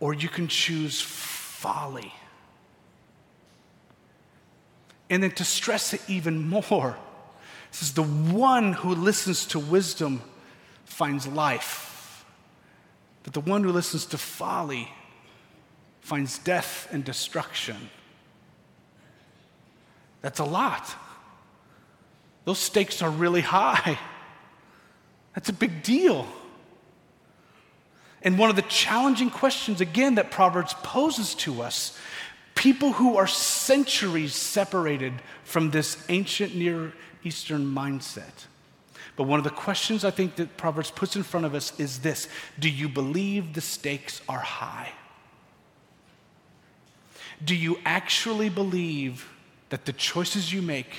or 0.00 0.14
you 0.14 0.28
can 0.28 0.48
choose 0.48 1.00
folly. 1.00 2.12
And 5.08 5.22
then 5.22 5.32
to 5.32 5.44
stress 5.44 5.92
it 5.92 6.02
even 6.08 6.48
more, 6.48 6.96
says 7.70 7.92
the 7.92 8.02
one 8.02 8.72
who 8.72 8.94
listens 8.94 9.46
to 9.46 9.58
wisdom 9.58 10.22
finds 10.84 11.26
life, 11.26 12.24
but 13.22 13.32
the 13.32 13.40
one 13.40 13.62
who 13.62 13.72
listens 13.72 14.06
to 14.06 14.18
folly 14.18 14.88
finds 16.00 16.38
death 16.38 16.88
and 16.90 17.04
destruction. 17.04 17.90
That's 20.22 20.38
a 20.38 20.44
lot. 20.44 20.94
Those 22.44 22.58
stakes 22.58 23.02
are 23.02 23.10
really 23.10 23.42
high. 23.42 23.98
That's 25.34 25.48
a 25.48 25.52
big 25.52 25.82
deal. 25.82 26.26
And 28.22 28.38
one 28.38 28.50
of 28.50 28.56
the 28.56 28.62
challenging 28.62 29.30
questions, 29.30 29.80
again, 29.80 30.16
that 30.16 30.30
Proverbs 30.30 30.74
poses 30.82 31.34
to 31.36 31.62
us 31.62 31.98
people 32.54 32.92
who 32.92 33.16
are 33.16 33.26
centuries 33.26 34.34
separated 34.34 35.14
from 35.44 35.70
this 35.70 36.04
ancient 36.10 36.54
Near 36.54 36.92
Eastern 37.24 37.64
mindset. 37.64 38.46
But 39.16 39.24
one 39.24 39.38
of 39.38 39.44
the 39.44 39.50
questions 39.50 40.04
I 40.04 40.10
think 40.10 40.36
that 40.36 40.56
Proverbs 40.56 40.90
puts 40.90 41.16
in 41.16 41.22
front 41.22 41.46
of 41.46 41.54
us 41.54 41.78
is 41.80 42.00
this 42.00 42.28
Do 42.58 42.68
you 42.68 42.88
believe 42.88 43.54
the 43.54 43.60
stakes 43.60 44.20
are 44.28 44.40
high? 44.40 44.92
Do 47.42 47.54
you 47.54 47.78
actually 47.84 48.50
believe 48.50 49.26
that 49.70 49.86
the 49.86 49.92
choices 49.94 50.52
you 50.52 50.60
make, 50.60 50.96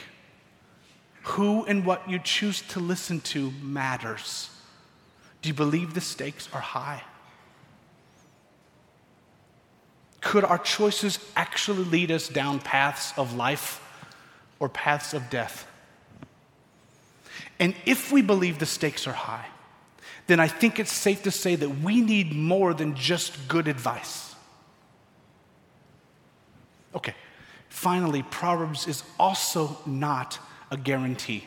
who 1.23 1.65
and 1.65 1.85
what 1.85 2.09
you 2.09 2.19
choose 2.19 2.61
to 2.69 2.79
listen 2.79 3.21
to 3.21 3.51
matters? 3.61 4.49
Do 5.41 5.49
you 5.49 5.53
believe 5.53 5.93
the 5.93 6.01
stakes 6.01 6.47
are 6.53 6.61
high? 6.61 7.03
Could 10.21 10.43
our 10.43 10.59
choices 10.59 11.19
actually 11.35 11.83
lead 11.85 12.11
us 12.11 12.27
down 12.27 12.59
paths 12.59 13.13
of 13.17 13.35
life 13.35 13.81
or 14.59 14.69
paths 14.69 15.13
of 15.13 15.29
death? 15.29 15.67
And 17.59 17.75
if 17.85 18.11
we 18.11 18.21
believe 18.21 18.59
the 18.59 18.65
stakes 18.65 19.07
are 19.07 19.13
high, 19.13 19.47
then 20.27 20.39
I 20.39 20.47
think 20.47 20.79
it's 20.79 20.91
safe 20.91 21.23
to 21.23 21.31
say 21.31 21.55
that 21.55 21.69
we 21.81 22.01
need 22.01 22.35
more 22.35 22.73
than 22.73 22.95
just 22.95 23.47
good 23.47 23.67
advice. 23.67 24.35
Okay, 26.95 27.15
finally, 27.69 28.23
Proverbs 28.23 28.87
is 28.87 29.03
also 29.19 29.77
not 29.85 30.39
a 30.71 30.77
guarantee. 30.77 31.43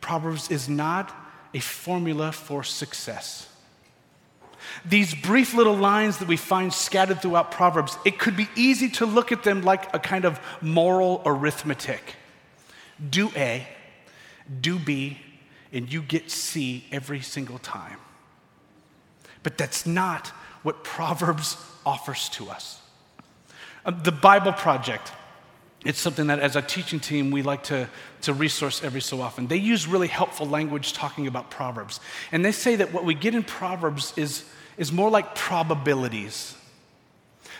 Proverbs 0.00 0.50
is 0.50 0.68
not 0.68 1.12
a 1.54 1.60
formula 1.60 2.30
for 2.30 2.62
success. 2.62 3.48
These 4.84 5.14
brief 5.14 5.54
little 5.54 5.76
lines 5.76 6.18
that 6.18 6.28
we 6.28 6.36
find 6.36 6.72
scattered 6.72 7.20
throughout 7.20 7.50
Proverbs, 7.50 7.96
it 8.04 8.18
could 8.18 8.36
be 8.36 8.48
easy 8.54 8.88
to 8.90 9.06
look 9.06 9.32
at 9.32 9.42
them 9.42 9.62
like 9.62 9.92
a 9.94 9.98
kind 9.98 10.24
of 10.24 10.40
moral 10.60 11.22
arithmetic. 11.24 12.14
Do 13.10 13.30
A, 13.34 13.66
do 14.60 14.78
B, 14.78 15.18
and 15.72 15.92
you 15.92 16.02
get 16.02 16.30
C 16.30 16.84
every 16.92 17.20
single 17.20 17.58
time. 17.58 17.98
But 19.42 19.58
that's 19.58 19.86
not 19.86 20.28
what 20.62 20.84
Proverbs 20.84 21.56
offers 21.84 22.28
to 22.30 22.48
us. 22.48 22.80
Uh, 23.84 23.90
the 23.90 24.12
Bible 24.12 24.52
Project, 24.52 25.10
it's 25.84 26.00
something 26.00 26.28
that 26.28 26.38
as 26.38 26.56
a 26.56 26.62
teaching 26.62 27.00
team 27.00 27.30
we 27.30 27.42
like 27.42 27.64
to, 27.64 27.88
to 28.22 28.32
resource 28.32 28.84
every 28.84 29.00
so 29.00 29.20
often. 29.20 29.48
They 29.48 29.56
use 29.56 29.86
really 29.86 30.08
helpful 30.08 30.46
language 30.46 30.92
talking 30.92 31.26
about 31.26 31.50
Proverbs. 31.50 32.00
And 32.30 32.44
they 32.44 32.52
say 32.52 32.76
that 32.76 32.92
what 32.92 33.04
we 33.04 33.14
get 33.14 33.34
in 33.34 33.42
Proverbs 33.42 34.12
is 34.16 34.44
is 34.76 34.92
more 34.92 35.10
like 35.10 35.34
probabilities. 35.34 36.56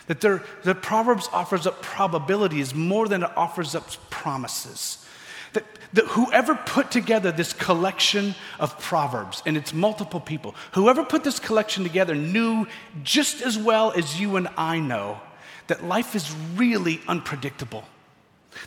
That 0.07 0.19
the 0.19 0.75
Proverbs 0.75 1.29
offers 1.31 1.65
up 1.65 1.81
probabilities 1.81 2.75
more 2.75 3.07
than 3.07 3.23
it 3.23 3.31
offers 3.37 3.75
up 3.75 3.87
promises. 4.09 5.05
That, 5.53 5.63
that 5.93 6.05
whoever 6.07 6.55
put 6.55 6.91
together 6.91 7.31
this 7.31 7.53
collection 7.53 8.35
of 8.59 8.77
Proverbs, 8.79 9.43
and 9.45 9.55
it's 9.55 9.73
multiple 9.73 10.19
people, 10.19 10.55
whoever 10.73 11.05
put 11.05 11.23
this 11.23 11.39
collection 11.39 11.83
together 11.83 12.15
knew 12.15 12.67
just 13.03 13.41
as 13.41 13.57
well 13.57 13.93
as 13.93 14.19
you 14.19 14.35
and 14.35 14.49
I 14.57 14.79
know 14.79 15.21
that 15.67 15.85
life 15.85 16.15
is 16.15 16.35
really 16.55 16.99
unpredictable, 17.07 17.85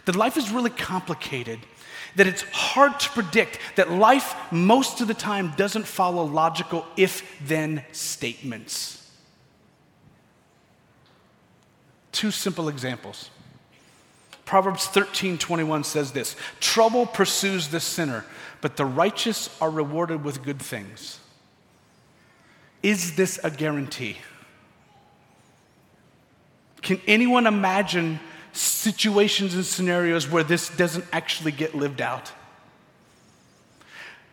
that 0.04 0.16
life 0.16 0.36
is 0.36 0.50
really 0.50 0.70
complicated, 0.70 1.60
that 2.16 2.26
it's 2.26 2.42
hard 2.52 2.98
to 3.00 3.10
predict, 3.10 3.58
that 3.76 3.90
life 3.90 4.34
most 4.50 5.00
of 5.00 5.08
the 5.08 5.14
time 5.14 5.52
doesn't 5.56 5.86
follow 5.86 6.24
logical 6.24 6.86
if 6.96 7.38
then 7.46 7.84
statements. 7.92 9.10
Two 12.12 12.30
simple 12.30 12.68
examples. 12.68 13.30
Proverbs 14.46 14.86
13 14.86 15.36
21 15.38 15.84
says 15.84 16.12
this 16.12 16.36
Trouble 16.60 17.04
pursues 17.04 17.68
the 17.68 17.80
sinner, 17.80 18.24
but 18.60 18.76
the 18.76 18.86
righteous 18.86 19.54
are 19.60 19.70
rewarded 19.70 20.24
with 20.24 20.42
good 20.42 20.60
things. 20.62 21.18
Is 22.82 23.16
this 23.16 23.40
a 23.42 23.50
guarantee? 23.50 24.18
Can 26.80 27.00
anyone 27.08 27.48
imagine 27.48 28.20
situations 28.56 29.54
and 29.54 29.64
scenarios 29.64 30.28
where 30.28 30.44
this 30.44 30.68
doesn't 30.70 31.04
actually 31.12 31.52
get 31.52 31.74
lived 31.74 32.00
out. 32.00 32.32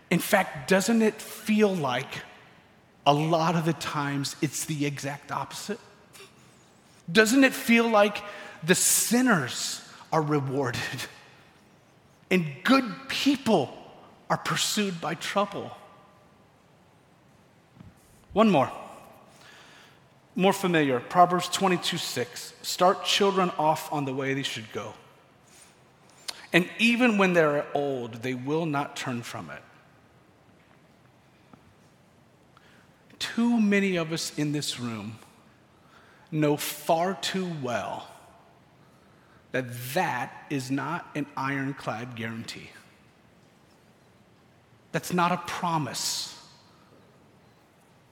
In 0.09 0.19
fact, 0.19 0.69
doesn't 0.69 1.01
it 1.01 1.21
feel 1.21 1.73
like 1.73 2.21
a 3.05 3.13
lot 3.13 3.55
of 3.55 3.65
the 3.65 3.73
times 3.73 4.35
it's 4.41 4.65
the 4.65 4.85
exact 4.85 5.31
opposite? 5.31 5.79
Doesn't 7.11 7.43
it 7.43 7.53
feel 7.53 7.89
like 7.89 8.23
the 8.63 8.75
sinners 8.75 9.81
are 10.11 10.21
rewarded 10.21 10.79
and 12.31 12.45
good 12.63 12.85
people 13.07 13.75
are 14.29 14.37
pursued 14.37 15.01
by 15.01 15.15
trouble? 15.15 15.71
One 18.33 18.49
more 18.49 18.71
more 20.35 20.53
familiar 20.53 20.99
Proverbs 20.99 21.47
22 21.49 21.97
6. 21.97 22.53
Start 22.61 23.05
children 23.05 23.51
off 23.57 23.91
on 23.91 24.05
the 24.05 24.13
way 24.13 24.33
they 24.33 24.43
should 24.43 24.71
go. 24.71 24.93
And 26.51 26.69
even 26.77 27.17
when 27.17 27.33
they're 27.33 27.65
old, 27.73 28.15
they 28.21 28.33
will 28.33 28.65
not 28.65 28.95
turn 28.95 29.23
from 29.23 29.49
it. 29.49 29.61
Too 33.17 33.59
many 33.59 33.95
of 33.95 34.11
us 34.11 34.37
in 34.37 34.51
this 34.51 34.79
room 34.79 35.17
know 36.31 36.57
far 36.57 37.15
too 37.15 37.51
well 37.61 38.07
that 39.51 39.65
that 39.93 40.45
is 40.49 40.69
not 40.69 41.07
an 41.15 41.25
ironclad 41.37 42.15
guarantee. 42.15 42.69
That's 44.91 45.13
not 45.13 45.31
a 45.31 45.37
promise. 45.37 46.37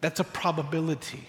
That's 0.01 0.19
a 0.19 0.23
probability. 0.23 1.27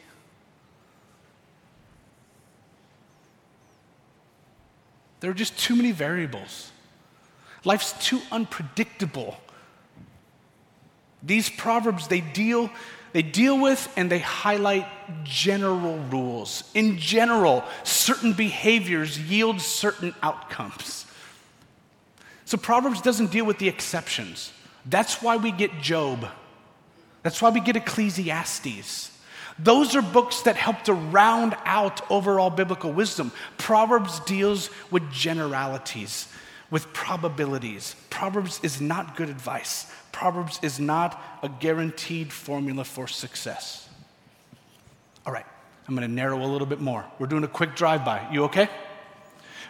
There 5.22 5.30
are 5.30 5.34
just 5.34 5.56
too 5.56 5.76
many 5.76 5.92
variables. 5.92 6.72
Life's 7.64 7.92
too 8.04 8.20
unpredictable. 8.32 9.36
These 11.22 11.48
proverbs 11.48 12.08
they 12.08 12.20
deal 12.20 12.70
they 13.12 13.22
deal 13.22 13.60
with 13.60 13.92
and 13.96 14.10
they 14.10 14.18
highlight 14.18 14.86
general 15.22 15.98
rules. 16.10 16.68
In 16.74 16.98
general, 16.98 17.62
certain 17.84 18.32
behaviors 18.32 19.16
yield 19.16 19.60
certain 19.60 20.12
outcomes. 20.22 21.06
So 22.44 22.58
Proverbs 22.58 23.00
doesn't 23.00 23.30
deal 23.30 23.44
with 23.44 23.58
the 23.58 23.68
exceptions. 23.68 24.52
That's 24.86 25.22
why 25.22 25.36
we 25.36 25.52
get 25.52 25.80
Job. 25.80 26.26
That's 27.22 27.40
why 27.40 27.50
we 27.50 27.60
get 27.60 27.76
Ecclesiastes. 27.76 29.16
Those 29.58 29.94
are 29.94 30.02
books 30.02 30.42
that 30.42 30.56
help 30.56 30.82
to 30.84 30.94
round 30.94 31.54
out 31.64 32.00
overall 32.10 32.50
biblical 32.50 32.92
wisdom. 32.92 33.32
Proverbs 33.58 34.20
deals 34.20 34.70
with 34.90 35.10
generalities, 35.10 36.28
with 36.70 36.92
probabilities. 36.92 37.96
Proverbs 38.10 38.60
is 38.62 38.80
not 38.80 39.16
good 39.16 39.28
advice. 39.28 39.92
Proverbs 40.10 40.58
is 40.62 40.80
not 40.80 41.22
a 41.42 41.48
guaranteed 41.48 42.32
formula 42.32 42.84
for 42.84 43.06
success. 43.06 43.88
All 45.26 45.32
right, 45.32 45.46
I'm 45.86 45.94
going 45.94 46.08
to 46.08 46.12
narrow 46.12 46.42
a 46.42 46.46
little 46.46 46.66
bit 46.66 46.80
more. 46.80 47.04
We're 47.18 47.26
doing 47.26 47.44
a 47.44 47.48
quick 47.48 47.76
drive 47.76 48.04
by. 48.04 48.26
You 48.32 48.44
okay? 48.44 48.68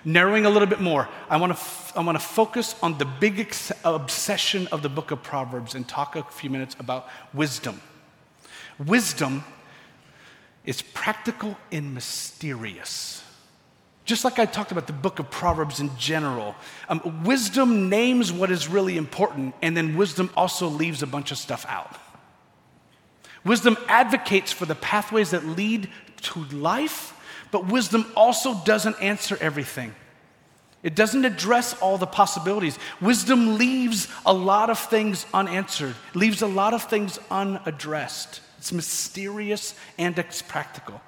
Narrowing 0.04 0.46
a 0.46 0.50
little 0.50 0.66
bit 0.66 0.80
more, 0.80 1.08
I 1.30 1.36
want 1.36 1.52
to 1.52 1.58
f- 1.58 1.92
I 1.94 2.00
want 2.00 2.18
to 2.18 2.24
focus 2.24 2.74
on 2.82 2.98
the 2.98 3.04
big 3.04 3.38
ex- 3.38 3.70
obsession 3.84 4.66
of 4.72 4.82
the 4.82 4.88
book 4.88 5.10
of 5.10 5.22
Proverbs 5.22 5.74
and 5.74 5.86
talk 5.86 6.16
a 6.16 6.24
few 6.24 6.50
minutes 6.50 6.74
about 6.80 7.08
wisdom. 7.32 7.80
Wisdom 8.78 9.44
is 10.64 10.82
practical 10.82 11.56
and 11.70 11.94
mysterious. 11.94 13.22
Just 14.04 14.24
like 14.24 14.38
I 14.38 14.46
talked 14.46 14.72
about 14.72 14.86
the 14.86 14.92
book 14.92 15.18
of 15.18 15.30
Proverbs 15.30 15.80
in 15.80 15.96
general, 15.96 16.54
um, 16.88 17.22
wisdom 17.24 17.88
names 17.88 18.32
what 18.32 18.50
is 18.50 18.68
really 18.68 18.96
important, 18.96 19.54
and 19.62 19.76
then 19.76 19.96
wisdom 19.96 20.30
also 20.36 20.66
leaves 20.68 21.02
a 21.02 21.06
bunch 21.06 21.30
of 21.30 21.38
stuff 21.38 21.64
out. 21.68 21.96
Wisdom 23.44 23.76
advocates 23.88 24.52
for 24.52 24.66
the 24.66 24.74
pathways 24.74 25.30
that 25.30 25.44
lead 25.44 25.88
to 26.22 26.44
life, 26.46 27.18
but 27.50 27.66
wisdom 27.66 28.06
also 28.16 28.54
doesn't 28.64 29.00
answer 29.00 29.36
everything. 29.40 29.94
It 30.82 30.96
doesn't 30.96 31.24
address 31.24 31.74
all 31.74 31.96
the 31.96 32.06
possibilities. 32.06 32.78
Wisdom 33.00 33.56
leaves 33.56 34.08
a 34.26 34.32
lot 34.32 34.68
of 34.68 34.78
things 34.78 35.26
unanswered, 35.32 35.94
leaves 36.14 36.42
a 36.42 36.46
lot 36.46 36.74
of 36.74 36.84
things 36.84 37.20
unaddressed. 37.30 38.40
It's 38.62 38.70
mysterious 38.70 39.74
and 39.98 40.16
it's 40.20 40.40
practical. 40.40 41.00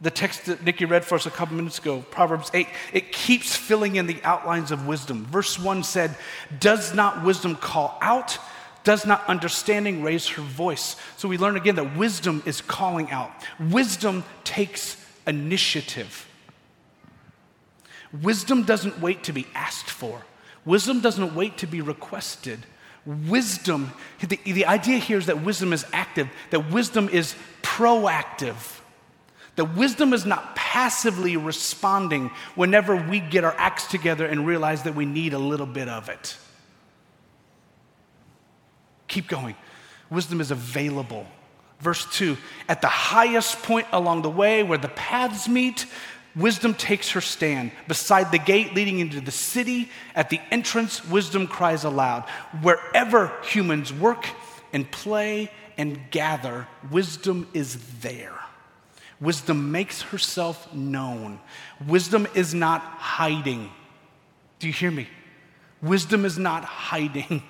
The 0.00 0.10
text 0.10 0.46
that 0.46 0.64
Nikki 0.64 0.86
read 0.86 1.04
for 1.04 1.16
us 1.16 1.26
a 1.26 1.30
couple 1.30 1.54
minutes 1.54 1.78
ago, 1.78 2.02
Proverbs 2.10 2.50
8, 2.54 2.66
it 2.94 3.12
keeps 3.12 3.54
filling 3.54 3.96
in 3.96 4.06
the 4.06 4.18
outlines 4.24 4.70
of 4.70 4.86
wisdom. 4.86 5.26
Verse 5.26 5.58
1 5.58 5.82
said, 5.84 6.16
Does 6.58 6.94
not 6.94 7.22
wisdom 7.22 7.56
call 7.56 7.98
out? 8.00 8.38
Does 8.84 9.04
not 9.04 9.22
understanding 9.28 10.02
raise 10.02 10.28
her 10.28 10.40
voice? 10.40 10.96
So 11.18 11.28
we 11.28 11.36
learn 11.36 11.56
again 11.56 11.74
that 11.74 11.94
wisdom 11.94 12.42
is 12.46 12.62
calling 12.62 13.10
out. 13.10 13.32
Wisdom 13.60 14.24
takes 14.42 14.96
initiative. 15.26 16.26
Wisdom 18.22 18.62
doesn't 18.62 18.98
wait 18.98 19.24
to 19.24 19.34
be 19.34 19.46
asked 19.54 19.90
for, 19.90 20.22
wisdom 20.64 21.00
doesn't 21.00 21.34
wait 21.34 21.58
to 21.58 21.66
be 21.66 21.82
requested. 21.82 22.64
Wisdom, 23.06 23.92
the, 24.20 24.38
the 24.44 24.66
idea 24.66 24.98
here 24.98 25.16
is 25.16 25.26
that 25.26 25.42
wisdom 25.42 25.72
is 25.72 25.86
active, 25.92 26.28
that 26.50 26.72
wisdom 26.72 27.08
is 27.08 27.36
proactive. 27.62 28.80
That 29.54 29.76
wisdom 29.76 30.12
is 30.12 30.26
not 30.26 30.54
passively 30.54 31.36
responding 31.36 32.30
whenever 32.56 32.94
we 32.94 33.20
get 33.20 33.42
our 33.42 33.54
acts 33.56 33.86
together 33.86 34.26
and 34.26 34.46
realize 34.46 34.82
that 34.82 34.94
we 34.94 35.06
need 35.06 35.32
a 35.32 35.38
little 35.38 35.66
bit 35.66 35.88
of 35.88 36.10
it. 36.10 36.36
Keep 39.08 39.28
going. 39.28 39.56
Wisdom 40.10 40.40
is 40.40 40.50
available. 40.50 41.26
Verse 41.80 42.06
2 42.12 42.36
At 42.68 42.82
the 42.82 42.88
highest 42.88 43.62
point 43.62 43.86
along 43.92 44.22
the 44.22 44.30
way 44.30 44.62
where 44.62 44.78
the 44.78 44.88
paths 44.88 45.48
meet, 45.48 45.86
wisdom 46.36 46.74
takes 46.74 47.10
her 47.10 47.20
stand. 47.20 47.72
Beside 47.88 48.30
the 48.30 48.38
gate 48.38 48.74
leading 48.74 48.98
into 48.98 49.20
the 49.20 49.30
city, 49.30 49.90
at 50.14 50.30
the 50.30 50.40
entrance, 50.50 51.04
wisdom 51.06 51.46
cries 51.46 51.84
aloud. 51.84 52.28
Wherever 52.62 53.32
humans 53.42 53.92
work 53.92 54.26
and 54.72 54.88
play 54.90 55.50
and 55.78 55.98
gather, 56.10 56.68
wisdom 56.90 57.48
is 57.54 57.78
there. 58.00 58.38
Wisdom 59.20 59.72
makes 59.72 60.02
herself 60.02 60.72
known. 60.74 61.40
Wisdom 61.86 62.26
is 62.34 62.52
not 62.52 62.82
hiding. 62.82 63.70
Do 64.58 64.66
you 64.66 64.72
hear 64.72 64.90
me? 64.90 65.08
Wisdom 65.80 66.24
is 66.24 66.38
not 66.38 66.64
hiding. 66.64 67.42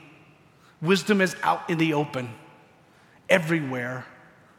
Wisdom 0.81 1.21
is 1.21 1.35
out 1.43 1.69
in 1.71 1.79
the 1.79 1.95
open, 1.95 2.29
everywhere 3.29 4.05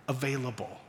available. 0.07 0.79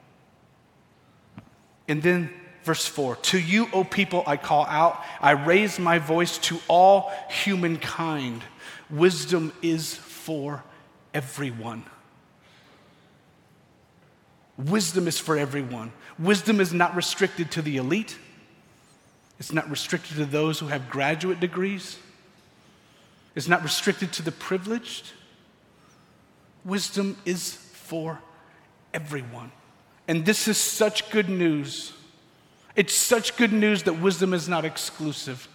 And 1.86 2.02
then 2.02 2.30
verse 2.68 2.86
4 2.86 3.16
To 3.16 3.38
you, 3.38 3.66
O 3.72 3.82
people, 3.82 4.22
I 4.26 4.36
call 4.36 4.66
out, 4.66 5.02
I 5.22 5.30
raise 5.30 5.78
my 5.78 5.98
voice 5.98 6.36
to 6.48 6.60
all 6.68 7.10
humankind. 7.30 8.42
Wisdom 8.90 9.54
is 9.62 9.94
for 9.94 10.62
everyone. 11.14 11.84
Wisdom 14.58 15.08
is 15.08 15.18
for 15.18 15.38
everyone. 15.38 15.92
Wisdom 16.18 16.60
is 16.60 16.74
not 16.74 16.94
restricted 16.94 17.50
to 17.52 17.62
the 17.62 17.78
elite, 17.78 18.18
it's 19.38 19.52
not 19.52 19.70
restricted 19.70 20.18
to 20.18 20.26
those 20.26 20.58
who 20.58 20.66
have 20.66 20.90
graduate 20.90 21.40
degrees, 21.40 21.96
it's 23.34 23.48
not 23.48 23.62
restricted 23.62 24.12
to 24.12 24.22
the 24.22 24.32
privileged. 24.32 25.12
Wisdom 26.66 27.16
is 27.24 27.54
for 27.54 28.20
everyone. 28.92 29.52
And 30.06 30.26
this 30.26 30.48
is 30.48 30.58
such 30.58 31.10
good 31.10 31.30
news. 31.30 31.94
It's 32.78 32.94
such 32.94 33.36
good 33.36 33.52
news 33.52 33.82
that 33.82 33.94
wisdom 33.94 34.32
is 34.32 34.48
not 34.48 34.64
exclusive 34.64 35.48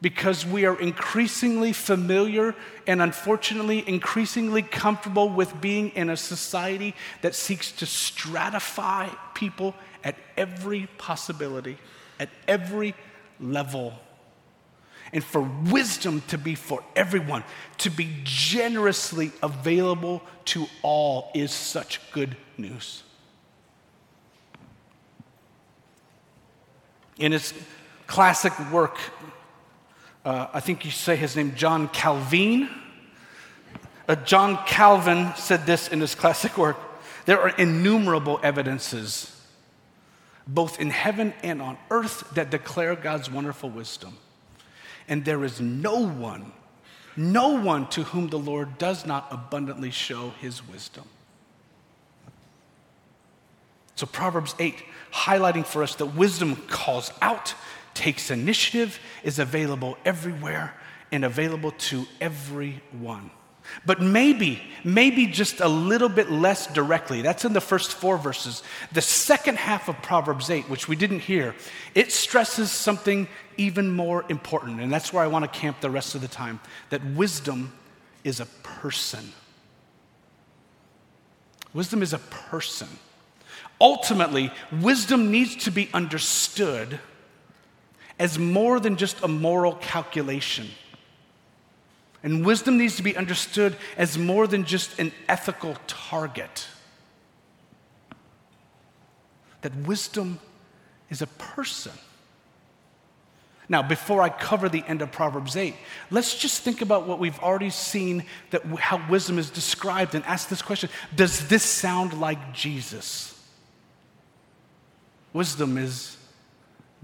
because 0.00 0.46
we 0.46 0.64
are 0.64 0.80
increasingly 0.80 1.74
familiar 1.74 2.54
and 2.86 3.02
unfortunately 3.02 3.86
increasingly 3.86 4.62
comfortable 4.62 5.28
with 5.28 5.60
being 5.60 5.90
in 5.90 6.08
a 6.08 6.16
society 6.16 6.94
that 7.20 7.34
seeks 7.34 7.70
to 7.72 7.84
stratify 7.84 9.14
people 9.34 9.74
at 10.02 10.16
every 10.38 10.88
possibility, 10.96 11.76
at 12.18 12.30
every 12.48 12.94
level. 13.38 13.92
And 15.12 15.22
for 15.22 15.42
wisdom 15.70 16.22
to 16.28 16.38
be 16.38 16.54
for 16.54 16.82
everyone, 16.96 17.44
to 17.76 17.90
be 17.90 18.08
generously 18.24 19.32
available 19.42 20.22
to 20.46 20.66
all, 20.80 21.30
is 21.34 21.52
such 21.52 22.00
good 22.12 22.38
news. 22.56 23.02
In 27.20 27.32
his 27.32 27.52
classic 28.06 28.52
work, 28.72 28.96
uh, 30.24 30.48
I 30.54 30.60
think 30.60 30.86
you 30.86 30.90
say 30.90 31.16
his 31.16 31.36
name, 31.36 31.54
John 31.54 31.88
Calvin. 31.88 32.68
Uh, 34.08 34.14
John 34.16 34.58
Calvin 34.66 35.32
said 35.36 35.66
this 35.66 35.88
in 35.88 36.00
his 36.00 36.14
classic 36.14 36.58
work 36.58 36.78
there 37.26 37.38
are 37.38 37.50
innumerable 37.50 38.40
evidences, 38.42 39.36
both 40.46 40.80
in 40.80 40.88
heaven 40.88 41.34
and 41.42 41.60
on 41.60 41.76
earth, 41.90 42.28
that 42.34 42.50
declare 42.50 42.96
God's 42.96 43.30
wonderful 43.30 43.68
wisdom. 43.68 44.16
And 45.06 45.24
there 45.24 45.44
is 45.44 45.60
no 45.60 46.00
one, 46.08 46.52
no 47.16 47.60
one 47.60 47.86
to 47.90 48.04
whom 48.04 48.28
the 48.28 48.38
Lord 48.38 48.78
does 48.78 49.04
not 49.04 49.28
abundantly 49.30 49.90
show 49.90 50.30
his 50.40 50.66
wisdom. 50.66 51.04
So, 54.00 54.06
Proverbs 54.06 54.54
8, 54.58 54.76
highlighting 55.12 55.66
for 55.66 55.82
us 55.82 55.96
that 55.96 56.06
wisdom 56.06 56.56
calls 56.56 57.12
out 57.20 57.54
takes 57.92 58.30
initiative, 58.30 58.98
is 59.22 59.38
available 59.38 59.98
everywhere, 60.06 60.72
and 61.12 61.22
available 61.22 61.72
to 61.72 62.06
everyone. 62.18 63.30
But 63.84 64.00
maybe, 64.00 64.62
maybe 64.84 65.26
just 65.26 65.60
a 65.60 65.68
little 65.68 66.08
bit 66.08 66.30
less 66.30 66.66
directly. 66.68 67.20
That's 67.20 67.44
in 67.44 67.52
the 67.52 67.60
first 67.60 67.92
four 67.92 68.16
verses. 68.16 68.62
The 68.90 69.02
second 69.02 69.58
half 69.58 69.90
of 69.90 70.00
Proverbs 70.00 70.48
8, 70.48 70.70
which 70.70 70.88
we 70.88 70.96
didn't 70.96 71.20
hear, 71.20 71.54
it 71.94 72.10
stresses 72.10 72.70
something 72.70 73.28
even 73.58 73.90
more 73.90 74.24
important. 74.30 74.80
And 74.80 74.90
that's 74.90 75.12
where 75.12 75.22
I 75.22 75.26
want 75.26 75.44
to 75.44 75.60
camp 75.60 75.82
the 75.82 75.90
rest 75.90 76.14
of 76.14 76.22
the 76.22 76.28
time 76.28 76.58
that 76.88 77.04
wisdom 77.04 77.70
is 78.24 78.40
a 78.40 78.46
person. 78.62 79.30
Wisdom 81.74 82.00
is 82.00 82.14
a 82.14 82.18
person. 82.18 82.88
Ultimately, 83.80 84.52
wisdom 84.70 85.30
needs 85.30 85.56
to 85.64 85.70
be 85.70 85.88
understood 85.94 87.00
as 88.18 88.38
more 88.38 88.78
than 88.78 88.96
just 88.96 89.22
a 89.22 89.28
moral 89.28 89.74
calculation. 89.76 90.68
And 92.22 92.44
wisdom 92.44 92.76
needs 92.76 92.96
to 92.96 93.02
be 93.02 93.16
understood 93.16 93.76
as 93.96 94.18
more 94.18 94.46
than 94.46 94.64
just 94.64 94.98
an 94.98 95.12
ethical 95.28 95.76
target. 95.86 96.66
That 99.62 99.74
wisdom 99.74 100.38
is 101.08 101.22
a 101.22 101.26
person. 101.26 101.92
Now, 103.70 103.82
before 103.82 104.20
I 104.20 104.28
cover 104.28 104.68
the 104.68 104.84
end 104.86 105.00
of 105.00 105.12
Proverbs 105.12 105.56
8, 105.56 105.74
let's 106.10 106.34
just 106.34 106.62
think 106.62 106.82
about 106.82 107.06
what 107.06 107.20
we've 107.20 107.38
already 107.38 107.70
seen 107.70 108.24
that 108.50 108.64
how 108.64 109.00
wisdom 109.08 109.38
is 109.38 109.48
described 109.48 110.14
and 110.14 110.24
ask 110.24 110.48
this 110.48 110.60
question 110.60 110.90
Does 111.14 111.48
this 111.48 111.62
sound 111.62 112.20
like 112.20 112.52
Jesus? 112.52 113.39
Wisdom 115.32 115.78
is 115.78 116.16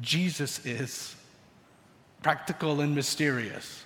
Jesus 0.00 0.64
is 0.66 1.14
practical 2.22 2.80
and 2.80 2.94
mysterious. 2.94 3.84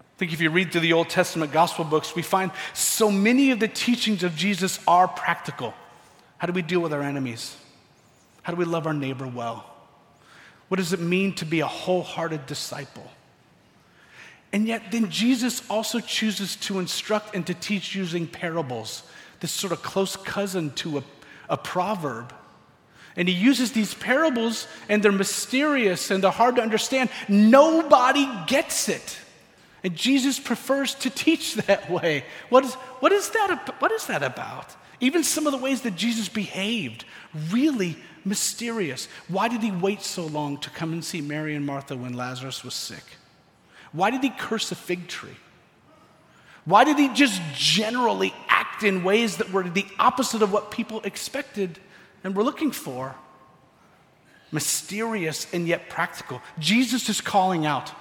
I 0.00 0.18
think 0.18 0.32
if 0.32 0.40
you 0.40 0.50
read 0.50 0.70
through 0.70 0.82
the 0.82 0.92
Old 0.92 1.08
Testament 1.08 1.50
gospel 1.50 1.84
books, 1.84 2.14
we 2.14 2.22
find 2.22 2.52
so 2.74 3.10
many 3.10 3.50
of 3.50 3.58
the 3.58 3.68
teachings 3.68 4.22
of 4.22 4.36
Jesus 4.36 4.78
are 4.86 5.08
practical. 5.08 5.74
How 6.38 6.46
do 6.46 6.52
we 6.52 6.62
deal 6.62 6.80
with 6.80 6.92
our 6.92 7.02
enemies? 7.02 7.56
How 8.42 8.52
do 8.52 8.58
we 8.58 8.64
love 8.64 8.86
our 8.86 8.94
neighbor 8.94 9.26
well? 9.26 9.64
What 10.68 10.76
does 10.76 10.92
it 10.92 11.00
mean 11.00 11.34
to 11.34 11.44
be 11.44 11.60
a 11.60 11.66
wholehearted 11.66 12.46
disciple? 12.46 13.10
And 14.52 14.66
yet, 14.68 14.92
then 14.92 15.10
Jesus 15.10 15.62
also 15.70 15.98
chooses 15.98 16.56
to 16.56 16.78
instruct 16.78 17.34
and 17.34 17.46
to 17.46 17.54
teach 17.54 17.94
using 17.94 18.26
parables, 18.26 19.02
this 19.40 19.50
sort 19.50 19.72
of 19.72 19.82
close 19.82 20.14
cousin 20.14 20.70
to 20.72 20.98
a, 20.98 21.04
a 21.52 21.56
proverb. 21.56 22.34
And 23.14 23.28
he 23.28 23.34
uses 23.34 23.72
these 23.72 23.92
parables, 23.92 24.66
and 24.88 25.02
they're 25.02 25.12
mysterious 25.12 26.10
and 26.10 26.24
they're 26.24 26.30
hard 26.30 26.56
to 26.56 26.62
understand. 26.62 27.10
Nobody 27.28 28.26
gets 28.46 28.88
it. 28.88 29.18
And 29.84 29.94
Jesus 29.94 30.40
prefers 30.40 30.94
to 30.96 31.10
teach 31.10 31.54
that 31.66 31.90
way. 31.90 32.24
What 32.48 32.64
is, 32.64 32.74
what 32.74 33.12
is, 33.12 33.28
that, 33.30 33.74
what 33.80 33.92
is 33.92 34.06
that 34.06 34.22
about? 34.22 34.74
Even 35.00 35.22
some 35.22 35.46
of 35.46 35.52
the 35.52 35.58
ways 35.58 35.82
that 35.82 35.94
Jesus 35.94 36.28
behaved, 36.28 37.04
really 37.50 37.96
mysterious. 38.24 39.08
Why 39.28 39.48
did 39.48 39.62
he 39.62 39.70
wait 39.70 40.00
so 40.00 40.24
long 40.24 40.56
to 40.58 40.70
come 40.70 40.92
and 40.92 41.04
see 41.04 41.20
Mary 41.20 41.54
and 41.54 41.66
Martha 41.66 41.96
when 41.96 42.14
Lazarus 42.14 42.64
was 42.64 42.74
sick? 42.74 43.04
Why 43.92 44.10
did 44.10 44.22
he 44.22 44.30
curse 44.30 44.72
a 44.72 44.76
fig 44.76 45.08
tree? 45.08 45.36
Why 46.64 46.84
did 46.84 46.98
he 46.98 47.08
just 47.08 47.42
generally 47.54 48.32
act 48.82 48.84
in 48.84 49.04
ways 49.04 49.36
that 49.36 49.52
were 49.52 49.68
the 49.68 49.86
opposite 49.98 50.42
of 50.42 50.52
what 50.52 50.70
people 50.70 51.00
expected 51.04 51.78
and 52.24 52.34
were 52.34 52.44
looking 52.44 52.72
for? 52.72 53.14
Mysterious 54.50 55.46
and 55.52 55.66
yet 55.66 55.88
practical. 55.88 56.40
Jesus 56.58 57.08
is 57.08 57.20
calling 57.20 57.64
out. 57.66 57.92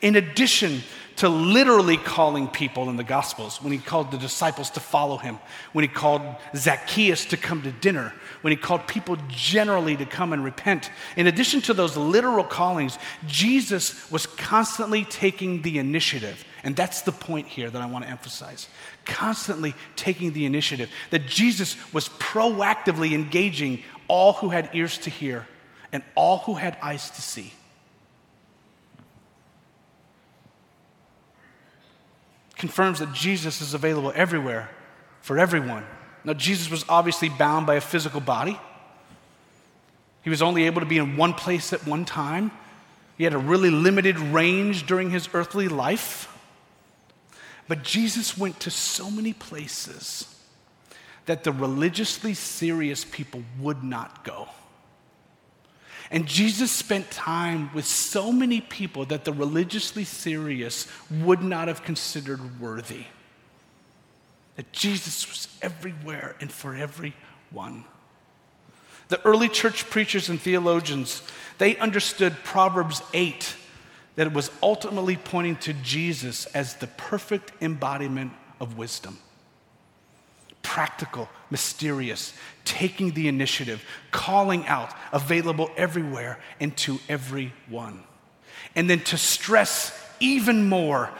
In 0.00 0.16
addition 0.16 0.82
to 1.16 1.28
literally 1.28 1.96
calling 1.96 2.46
people 2.46 2.88
in 2.88 2.96
the 2.96 3.02
Gospels, 3.02 3.60
when 3.60 3.72
he 3.72 3.78
called 3.78 4.12
the 4.12 4.18
disciples 4.18 4.70
to 4.70 4.80
follow 4.80 5.16
him, 5.16 5.40
when 5.72 5.82
he 5.82 5.88
called 5.88 6.22
Zacchaeus 6.54 7.24
to 7.26 7.36
come 7.36 7.62
to 7.62 7.72
dinner, 7.72 8.14
when 8.42 8.52
he 8.52 8.56
called 8.56 8.86
people 8.86 9.16
generally 9.28 9.96
to 9.96 10.06
come 10.06 10.32
and 10.32 10.44
repent. 10.44 10.92
In 11.16 11.26
addition 11.26 11.60
to 11.62 11.74
those 11.74 11.96
literal 11.96 12.44
callings, 12.44 12.98
Jesus 13.26 14.08
was 14.12 14.26
constantly 14.26 15.04
taking 15.04 15.62
the 15.62 15.78
initiative. 15.78 16.44
And 16.62 16.76
that's 16.76 17.02
the 17.02 17.12
point 17.12 17.48
here 17.48 17.68
that 17.68 17.82
I 17.82 17.86
want 17.86 18.04
to 18.04 18.10
emphasize. 18.10 18.68
Constantly 19.04 19.74
taking 19.96 20.32
the 20.32 20.46
initiative. 20.46 20.88
That 21.10 21.26
Jesus 21.26 21.76
was 21.92 22.08
proactively 22.10 23.12
engaging 23.12 23.82
all 24.06 24.34
who 24.34 24.50
had 24.50 24.70
ears 24.72 24.98
to 24.98 25.10
hear 25.10 25.48
and 25.92 26.04
all 26.14 26.38
who 26.38 26.54
had 26.54 26.76
eyes 26.80 27.10
to 27.10 27.22
see. 27.22 27.52
Confirms 32.58 32.98
that 32.98 33.12
Jesus 33.12 33.60
is 33.60 33.72
available 33.72 34.12
everywhere 34.14 34.68
for 35.22 35.38
everyone. 35.38 35.84
Now, 36.24 36.34
Jesus 36.34 36.70
was 36.70 36.84
obviously 36.88 37.28
bound 37.28 37.66
by 37.66 37.76
a 37.76 37.80
physical 37.80 38.20
body. 38.20 38.58
He 40.22 40.30
was 40.30 40.42
only 40.42 40.64
able 40.64 40.80
to 40.80 40.86
be 40.86 40.98
in 40.98 41.16
one 41.16 41.32
place 41.32 41.72
at 41.72 41.86
one 41.86 42.04
time. 42.04 42.50
He 43.16 43.24
had 43.24 43.32
a 43.32 43.38
really 43.38 43.70
limited 43.70 44.18
range 44.18 44.86
during 44.86 45.10
his 45.10 45.28
earthly 45.32 45.68
life. 45.68 46.34
But 47.68 47.82
Jesus 47.82 48.36
went 48.36 48.60
to 48.60 48.70
so 48.70 49.10
many 49.10 49.32
places 49.32 50.34
that 51.26 51.44
the 51.44 51.52
religiously 51.52 52.34
serious 52.34 53.04
people 53.04 53.42
would 53.60 53.84
not 53.84 54.24
go. 54.24 54.48
And 56.10 56.26
Jesus 56.26 56.72
spent 56.72 57.10
time 57.10 57.72
with 57.74 57.84
so 57.84 58.32
many 58.32 58.60
people 58.60 59.04
that 59.06 59.24
the 59.24 59.32
religiously 59.32 60.04
serious 60.04 60.86
would 61.10 61.42
not 61.42 61.68
have 61.68 61.82
considered 61.82 62.60
worthy. 62.60 63.04
That 64.56 64.72
Jesus 64.72 65.28
was 65.28 65.48
everywhere 65.60 66.34
and 66.40 66.50
for 66.50 66.74
everyone. 66.74 67.84
The 69.08 69.24
early 69.24 69.48
church 69.48 69.88
preachers 69.90 70.28
and 70.28 70.40
theologians, 70.40 71.22
they 71.58 71.76
understood 71.76 72.34
Proverbs 72.42 73.02
8 73.12 73.54
that 74.16 74.26
it 74.26 74.32
was 74.32 74.50
ultimately 74.62 75.16
pointing 75.16 75.56
to 75.56 75.72
Jesus 75.74 76.46
as 76.46 76.74
the 76.74 76.86
perfect 76.86 77.52
embodiment 77.62 78.32
of 78.60 78.76
wisdom 78.76 79.18
practical, 80.68 81.30
mysterious, 81.50 82.32
taking 82.64 83.12
the 83.12 83.28
initiative, 83.28 83.84
calling 84.10 84.66
out, 84.66 84.92
available 85.12 85.70
everywhere 85.76 86.38
and 86.60 86.76
to 86.78 86.98
everyone. 87.08 88.02
And 88.74 88.88
then 88.88 89.00
to 89.00 89.16
stress 89.16 89.98
even 90.20 90.68
more, 90.68 91.10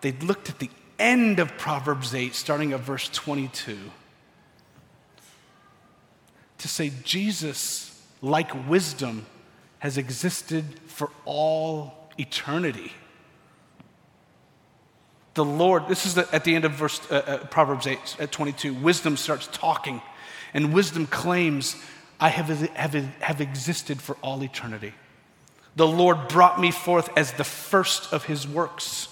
they 0.00 0.12
looked 0.12 0.48
at 0.48 0.58
the 0.58 0.70
end 0.98 1.38
of 1.38 1.56
Proverbs 1.56 2.14
8, 2.14 2.34
starting 2.34 2.72
at 2.72 2.80
verse 2.80 3.08
22, 3.08 3.78
to 6.58 6.68
say 6.68 6.92
Jesus, 7.02 8.02
like 8.20 8.68
wisdom, 8.68 9.26
has 9.78 9.96
existed 9.96 10.64
for 10.86 11.10
all 11.24 12.10
eternity 12.18 12.92
the 15.40 15.44
Lord, 15.46 15.88
this 15.88 16.04
is 16.04 16.16
the, 16.16 16.28
at 16.34 16.44
the 16.44 16.54
end 16.54 16.66
of 16.66 16.72
verse, 16.72 17.00
uh, 17.10 17.14
uh, 17.14 17.38
Proverbs 17.46 17.86
8 17.86 18.16
at 18.18 18.30
22. 18.30 18.74
Wisdom 18.74 19.16
starts 19.16 19.48
talking, 19.50 20.02
and 20.52 20.74
wisdom 20.74 21.06
claims, 21.06 21.76
I 22.20 22.28
have, 22.28 22.48
have, 22.48 22.92
have 22.92 23.40
existed 23.40 24.02
for 24.02 24.18
all 24.20 24.44
eternity. 24.44 24.92
The 25.76 25.86
Lord 25.86 26.28
brought 26.28 26.60
me 26.60 26.70
forth 26.70 27.08
as 27.16 27.32
the 27.32 27.44
first 27.44 28.12
of 28.12 28.26
his 28.26 28.46
works. 28.46 29.08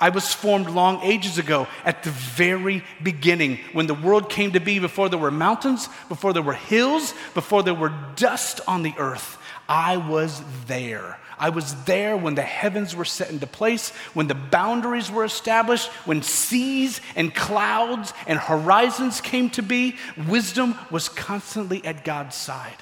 I 0.00 0.08
was 0.08 0.32
formed 0.32 0.70
long 0.70 1.02
ages 1.02 1.36
ago 1.36 1.66
at 1.84 2.02
the 2.02 2.12
very 2.12 2.82
beginning 3.02 3.58
when 3.74 3.86
the 3.86 3.92
world 3.92 4.30
came 4.30 4.52
to 4.52 4.60
be, 4.60 4.78
before 4.78 5.10
there 5.10 5.18
were 5.18 5.30
mountains, 5.30 5.90
before 6.08 6.32
there 6.32 6.42
were 6.42 6.54
hills, 6.54 7.12
before 7.34 7.62
there 7.62 7.74
were 7.74 7.92
dust 8.14 8.62
on 8.66 8.82
the 8.82 8.94
earth. 8.96 9.36
I 9.68 9.96
was 9.96 10.42
there. 10.66 11.18
I 11.38 11.50
was 11.50 11.74
there 11.84 12.16
when 12.16 12.34
the 12.34 12.42
heavens 12.42 12.96
were 12.96 13.04
set 13.04 13.30
into 13.30 13.46
place, 13.46 13.90
when 14.14 14.26
the 14.26 14.34
boundaries 14.34 15.10
were 15.10 15.24
established, 15.24 15.88
when 16.06 16.22
seas 16.22 17.00
and 17.14 17.34
clouds 17.34 18.14
and 18.26 18.38
horizons 18.38 19.20
came 19.20 19.50
to 19.50 19.62
be. 19.62 19.96
Wisdom 20.28 20.76
was 20.90 21.08
constantly 21.08 21.84
at 21.84 22.04
God's 22.04 22.36
side. 22.36 22.76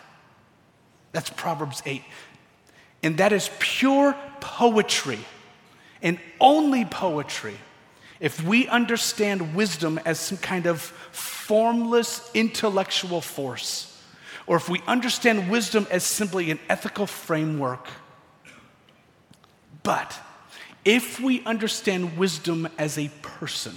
That's 1.12 1.30
Proverbs 1.30 1.82
8. 1.84 2.02
And 3.02 3.18
that 3.18 3.32
is 3.32 3.50
pure 3.58 4.16
poetry 4.40 5.18
and 6.02 6.18
only 6.40 6.84
poetry 6.84 7.56
if 8.20 8.42
we 8.42 8.68
understand 8.68 9.54
wisdom 9.54 10.00
as 10.04 10.18
some 10.18 10.38
kind 10.38 10.66
of 10.66 10.80
formless 10.80 12.30
intellectual 12.34 13.20
force, 13.20 13.93
or 14.46 14.56
if 14.56 14.68
we 14.68 14.82
understand 14.86 15.50
wisdom 15.50 15.86
as 15.90 16.04
simply 16.04 16.50
an 16.50 16.58
ethical 16.68 17.06
framework 17.06 17.86
but 19.84 20.18
if 20.84 21.20
we 21.20 21.44
understand 21.44 22.18
wisdom 22.18 22.66
as 22.78 22.98
a 22.98 23.08
person, 23.22 23.76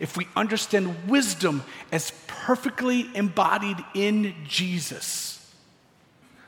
if 0.00 0.16
we 0.16 0.26
understand 0.34 1.08
wisdom 1.08 1.62
as 1.92 2.10
perfectly 2.26 3.08
embodied 3.14 3.78
in 3.94 4.34
Jesus, 4.48 5.34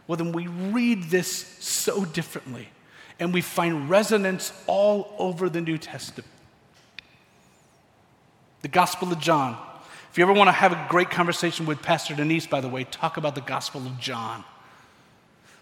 well, 0.07 0.17
then 0.17 0.33
we 0.33 0.47
read 0.47 1.05
this 1.05 1.31
so 1.61 2.05
differently 2.05 2.69
and 3.21 3.33
we 3.35 3.43
find 3.43 3.91
resonance 3.91 4.53
all 4.67 5.15
over 5.19 5.51
the 5.51 5.61
New 5.61 5.77
Testament. 5.77 6.27
The 8.63 8.69
Gospel 8.69 9.13
of 9.13 9.21
John. 9.21 9.57
If 10.19 10.21
you 10.21 10.25
ever 10.25 10.37
want 10.37 10.49
to 10.49 10.53
have 10.53 10.73
a 10.73 10.87
great 10.89 11.11
conversation 11.11 11.65
with 11.65 11.81
Pastor 11.81 12.13
Denise, 12.13 12.45
by 12.45 12.61
the 12.61 12.69
way, 12.69 12.83
talk 12.83 13.19
about 13.19 13.37
the 13.37 13.41
Gospel 13.41 13.87
of 13.87 14.01
John. 14.01 14.43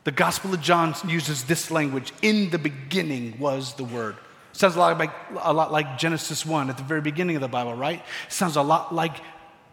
The 0.04 0.12
Gospel 0.12 0.54
of 0.54 0.62
John 0.62 0.94
uses 1.06 1.44
this 1.44 1.70
language 1.70 2.10
in 2.22 2.48
the 2.48 2.58
beginning 2.58 3.38
was 3.38 3.74
the 3.74 3.84
Word. 3.84 4.16
Sounds 4.54 4.74
a 4.74 4.78
lot 4.78 4.96
like, 4.96 5.10
a 5.42 5.52
lot 5.52 5.72
like 5.72 5.98
Genesis 5.98 6.46
1 6.46 6.70
at 6.70 6.78
the 6.78 6.84
very 6.84 7.02
beginning 7.02 7.36
of 7.36 7.42
the 7.42 7.48
Bible, 7.48 7.74
right? 7.74 8.02
Sounds 8.30 8.56
a 8.56 8.62
lot 8.62 8.94
like 8.94 9.18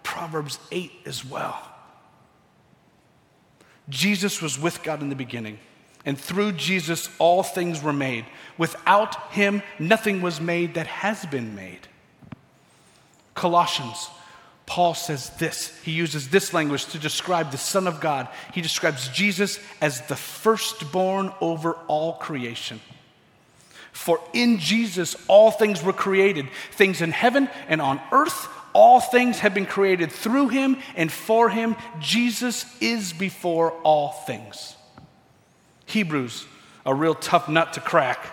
Proverbs 0.04 0.60
8 0.70 0.92
as 1.06 1.24
well. 1.24 1.66
Jesus 3.88 4.42
was 4.42 4.60
with 4.60 4.84
God 4.84 5.02
in 5.02 5.08
the 5.08 5.16
beginning, 5.16 5.60
and 6.04 6.20
through 6.20 6.52
Jesus, 6.52 7.10
all 7.20 7.42
things 7.42 7.82
were 7.82 7.94
made. 7.94 8.26
Without 8.58 9.32
him, 9.32 9.64
nothing 9.80 10.22
was 10.22 10.42
made 10.42 10.74
that 10.74 10.88
has 10.88 11.26
been 11.28 11.56
made. 11.56 11.88
Colossians 13.34 14.10
Paul 14.66 14.94
says 14.94 15.30
this. 15.32 15.78
He 15.84 15.92
uses 15.92 16.30
this 16.30 16.54
language 16.54 16.86
to 16.88 17.00
describe 17.00 17.52
the 17.52 17.58
Son 17.58 17.88
of 17.88 18.00
God. 18.00 18.28
He 18.54 18.62
describes 18.62 19.10
Jesus 19.10 19.60
as 19.82 20.02
the 20.08 20.16
firstborn 20.16 21.34
over 21.42 21.74
all 21.88 22.14
creation. 22.14 22.80
For 23.92 24.20
in 24.34 24.60
Jesus 24.60 25.16
all 25.28 25.52
things 25.52 25.84
were 25.84 25.94
created, 25.94 26.48
things 26.72 27.02
in 27.02 27.12
heaven 27.12 27.50
and 27.68 27.82
on 27.82 28.02
earth. 28.12 28.48
All 28.74 29.00
things 29.00 29.40
have 29.40 29.54
been 29.54 29.68
created 29.68 30.12
through 30.12 30.48
him 30.50 30.78
and 30.96 31.12
for 31.12 31.50
him. 31.50 31.76
Jesus 32.00 32.66
is 32.82 33.14
before 33.14 33.72
all 33.84 34.10
things. 34.10 34.76
Hebrews, 35.86 36.48
a 36.86 36.96
real 36.96 37.14
tough 37.14 37.48
nut 37.48 37.74
to 37.74 37.82
crack. 37.82 38.26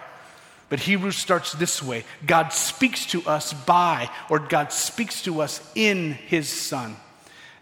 But 0.70 0.78
Hebrews 0.78 1.16
starts 1.16 1.52
this 1.52 1.82
way 1.82 2.04
God 2.24 2.54
speaks 2.54 3.04
to 3.06 3.22
us 3.26 3.52
by, 3.52 4.08
or 4.30 4.38
God 4.38 4.72
speaks 4.72 5.20
to 5.22 5.42
us 5.42 5.60
in 5.74 6.12
his 6.12 6.48
Son, 6.48 6.96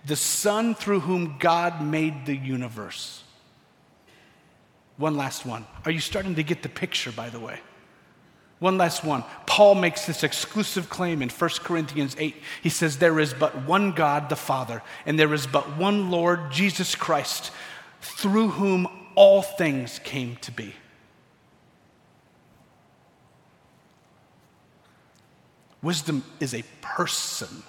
the 0.06 0.14
Son 0.14 0.76
through 0.76 1.00
whom 1.00 1.36
God 1.40 1.82
made 1.82 2.26
the 2.26 2.36
universe. 2.36 3.24
One 4.98 5.16
last 5.16 5.46
one. 5.46 5.66
Are 5.84 5.90
you 5.90 6.00
starting 6.00 6.36
to 6.36 6.42
get 6.42 6.62
the 6.62 6.68
picture, 6.68 7.10
by 7.10 7.30
the 7.30 7.40
way? 7.40 7.60
One 8.58 8.76
last 8.76 9.04
one. 9.04 9.24
Paul 9.46 9.76
makes 9.76 10.04
this 10.04 10.24
exclusive 10.24 10.90
claim 10.90 11.22
in 11.22 11.28
1 11.28 11.50
Corinthians 11.62 12.16
8. 12.18 12.34
He 12.62 12.68
says, 12.68 12.98
There 12.98 13.20
is 13.20 13.32
but 13.32 13.64
one 13.64 13.92
God, 13.92 14.28
the 14.28 14.36
Father, 14.36 14.82
and 15.06 15.18
there 15.18 15.32
is 15.32 15.46
but 15.46 15.76
one 15.76 16.10
Lord, 16.10 16.50
Jesus 16.50 16.96
Christ, 16.96 17.52
through 18.00 18.48
whom 18.48 18.88
all 19.14 19.42
things 19.42 20.00
came 20.00 20.36
to 20.36 20.50
be. 20.50 20.74
Wisdom 25.82 26.24
is 26.40 26.54
a 26.54 26.64
person. 26.80 27.62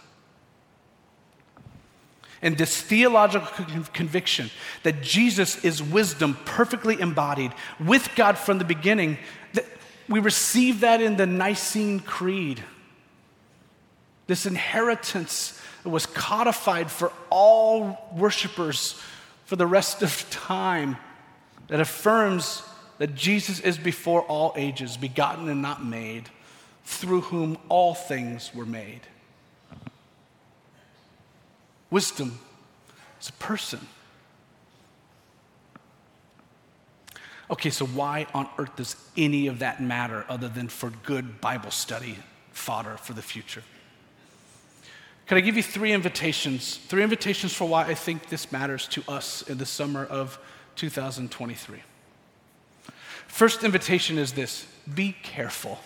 And 2.42 2.58
this 2.58 2.82
theological 2.82 3.66
conviction 3.94 4.50
that 4.84 5.02
Jesus 5.02 5.64
is 5.64 5.84
wisdom 5.84 6.38
perfectly 6.46 7.00
embodied 7.00 7.54
with 7.80 8.16
God 8.16 8.38
from 8.38 8.60
the 8.60 8.66
beginning, 8.66 9.18
that 9.54 9.66
we 10.08 10.20
receive 10.20 10.80
that 10.80 11.02
in 11.02 11.18
the 11.18 11.26
Nicene 11.26 12.00
Creed. 12.00 12.64
This 14.28 14.46
inheritance 14.46 15.60
that 15.84 15.90
was 15.90 16.06
codified 16.06 16.90
for 16.90 17.12
all 17.30 18.10
worshipers 18.16 19.00
for 19.46 19.56
the 19.56 19.68
rest 19.68 20.02
of 20.02 20.30
time 20.30 20.98
that 21.68 21.80
affirms 21.80 22.64
that 23.00 23.16
Jesus 23.16 23.60
is 23.60 23.78
before 23.78 24.22
all 24.24 24.54
ages, 24.56 24.98
begotten 24.98 25.50
and 25.50 25.62
not 25.62 25.84
made, 25.84 26.30
through 26.90 27.22
whom 27.22 27.56
all 27.70 27.94
things 27.94 28.52
were 28.54 28.66
made. 28.66 29.02
Wisdom 31.92 32.40
is 33.22 33.30
a 33.30 33.34
person. 33.34 33.80
Okay, 37.52 37.70
so 37.70 37.86
why 37.86 38.26
on 38.34 38.50
earth 38.58 38.76
does 38.76 38.96
any 39.16 39.46
of 39.46 39.60
that 39.60 39.82
matter 39.82 40.26
other 40.28 40.50
than 40.50 40.68
for 40.68 40.90
good 41.04 41.40
Bible 41.40 41.72
study 41.72 42.18
fodder 42.52 42.98
for 42.98 43.14
the 43.14 43.22
future? 43.22 43.64
Can 45.28 45.38
I 45.38 45.42
give 45.42 45.56
you 45.56 45.64
three 45.64 45.94
invitations? 45.94 46.78
Three 46.88 47.04
invitations 47.04 47.54
for 47.54 47.66
why 47.66 47.86
I 47.86 47.94
think 47.94 48.30
this 48.30 48.52
matters 48.52 48.88
to 48.90 49.04
us 49.08 49.44
in 49.44 49.60
the 49.60 49.66
summer 49.66 50.06
of 50.06 50.40
2023. 50.76 51.84
First 53.28 53.64
invitation 53.64 54.18
is 54.18 54.34
this 54.34 54.66
be 54.92 55.16
careful. 55.22 55.80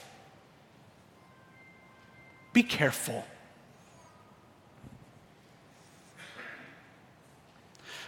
Be 2.53 2.63
careful. 2.63 3.25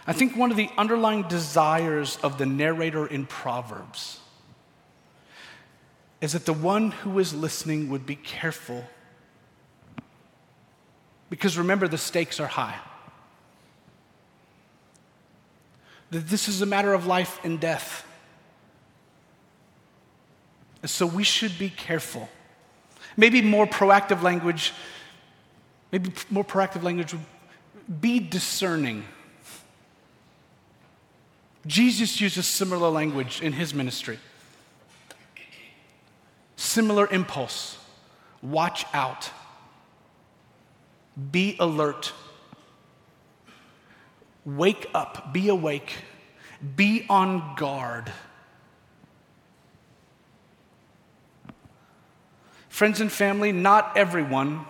I 0.06 0.12
think 0.12 0.36
one 0.36 0.52
of 0.52 0.56
the 0.56 0.70
underlying 0.78 1.24
desires 1.24 2.16
of 2.22 2.38
the 2.38 2.46
narrator 2.46 3.06
in 3.06 3.26
Proverbs 3.26 4.20
is 6.20 6.32
that 6.32 6.46
the 6.46 6.52
one 6.52 6.92
who 6.92 7.18
is 7.18 7.34
listening 7.34 7.90
would 7.90 8.06
be 8.06 8.14
careful. 8.14 8.84
Because 11.28 11.58
remember, 11.58 11.88
the 11.88 11.98
stakes 11.98 12.38
are 12.38 12.46
high. 12.46 12.78
That 16.12 16.28
this 16.28 16.48
is 16.48 16.62
a 16.62 16.66
matter 16.66 16.94
of 16.94 17.06
life 17.06 17.40
and 17.42 17.58
death. 17.58 18.06
And 20.82 20.90
so 20.90 21.04
we 21.04 21.24
should 21.24 21.58
be 21.58 21.68
careful. 21.68 22.28
Maybe 23.16 23.40
more 23.40 23.66
proactive 23.66 24.22
language, 24.22 24.72
maybe 25.90 26.12
more 26.30 26.44
proactive 26.44 26.82
language 26.82 27.14
would 27.14 28.00
be 28.00 28.20
discerning. 28.20 29.04
Jesus 31.66 32.20
uses 32.20 32.46
similar 32.46 32.88
language 32.88 33.40
in 33.42 33.52
his 33.52 33.74
ministry. 33.74 34.18
Similar 36.56 37.08
impulse. 37.08 37.78
Watch 38.42 38.84
out. 38.92 39.30
Be 41.30 41.56
alert. 41.58 42.12
Wake 44.44 44.88
up. 44.94 45.32
Be 45.32 45.48
awake. 45.48 45.94
Be 46.76 47.04
on 47.08 47.56
guard. 47.56 48.12
Friends 52.76 53.00
and 53.00 53.10
family, 53.10 53.52
not 53.52 53.96
everyone 53.96 54.66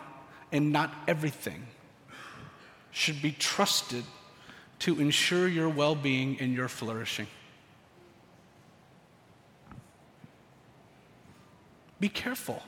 and 0.53 0.71
not 0.71 0.95
everything 1.09 1.67
should 2.93 3.21
be 3.21 3.33
trusted 3.33 4.05
to 4.79 5.01
ensure 5.01 5.49
your 5.49 5.69
well 5.69 5.97
being 5.97 6.39
and 6.39 6.55
your 6.55 6.69
flourishing. 6.69 7.27
Be 11.99 12.09
careful. 12.09 12.63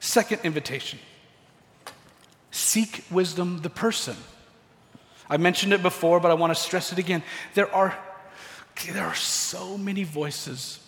Second 0.00 0.40
invitation 0.44 0.98
seek 2.50 3.06
wisdom, 3.10 3.62
the 3.62 3.70
person. 3.70 4.18
I 5.30 5.38
mentioned 5.38 5.72
it 5.72 5.82
before, 5.82 6.20
but 6.20 6.30
I 6.30 6.34
want 6.34 6.54
to 6.54 6.60
stress 6.60 6.92
it 6.92 6.98
again. 6.98 7.22
There 7.54 7.74
are, 7.74 7.96
there 8.92 9.06
are 9.06 9.14
so 9.14 9.78
many 9.78 10.04
voices 10.04 10.80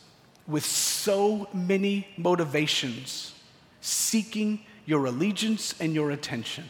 with 0.53 0.67
so 0.67 1.49
many 1.55 2.07
motivations 2.19 3.35
seeking 3.81 4.61
your 4.85 5.07
allegiance 5.07 5.75
and 5.81 5.95
your 5.95 6.11
attention. 6.11 6.69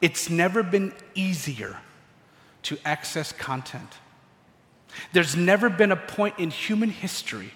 It's 0.00 0.30
never 0.30 0.62
been 0.62 0.92
easier 1.16 1.76
to 2.62 2.78
access 2.84 3.32
content. 3.32 3.90
There's 5.12 5.34
never 5.34 5.68
been 5.68 5.90
a 5.90 5.96
point 5.96 6.38
in 6.38 6.50
human 6.50 6.90
history 6.90 7.50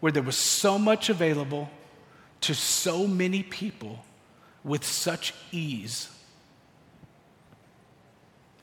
where 0.00 0.10
there 0.10 0.22
was 0.22 0.36
so 0.36 0.78
much 0.78 1.10
available 1.10 1.68
to 2.40 2.54
so 2.54 3.06
many 3.06 3.42
people 3.42 4.02
with 4.64 4.82
such 4.82 5.34
ease. 5.52 6.08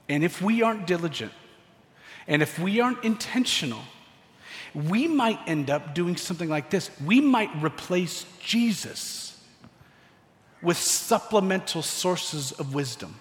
And 0.09 0.23
if 0.23 0.41
we 0.41 0.63
aren't 0.63 0.88
diligent, 0.88 1.31
and 2.27 2.41
if 2.41 2.57
we 2.57 2.79
aren't 2.79 3.03
intentional, 3.03 3.81
we 4.75 5.07
might 5.07 5.39
end 5.47 5.69
up 5.69 5.95
doing 5.95 6.17
something 6.17 6.49
like 6.49 6.69
this. 6.69 6.89
We 7.03 7.21
might 7.21 7.49
replace 7.63 8.25
Jesus 8.43 9.39
with 10.61 10.77
supplemental 10.77 11.81
sources 11.81 12.51
of 12.51 12.73
wisdom. 12.73 13.15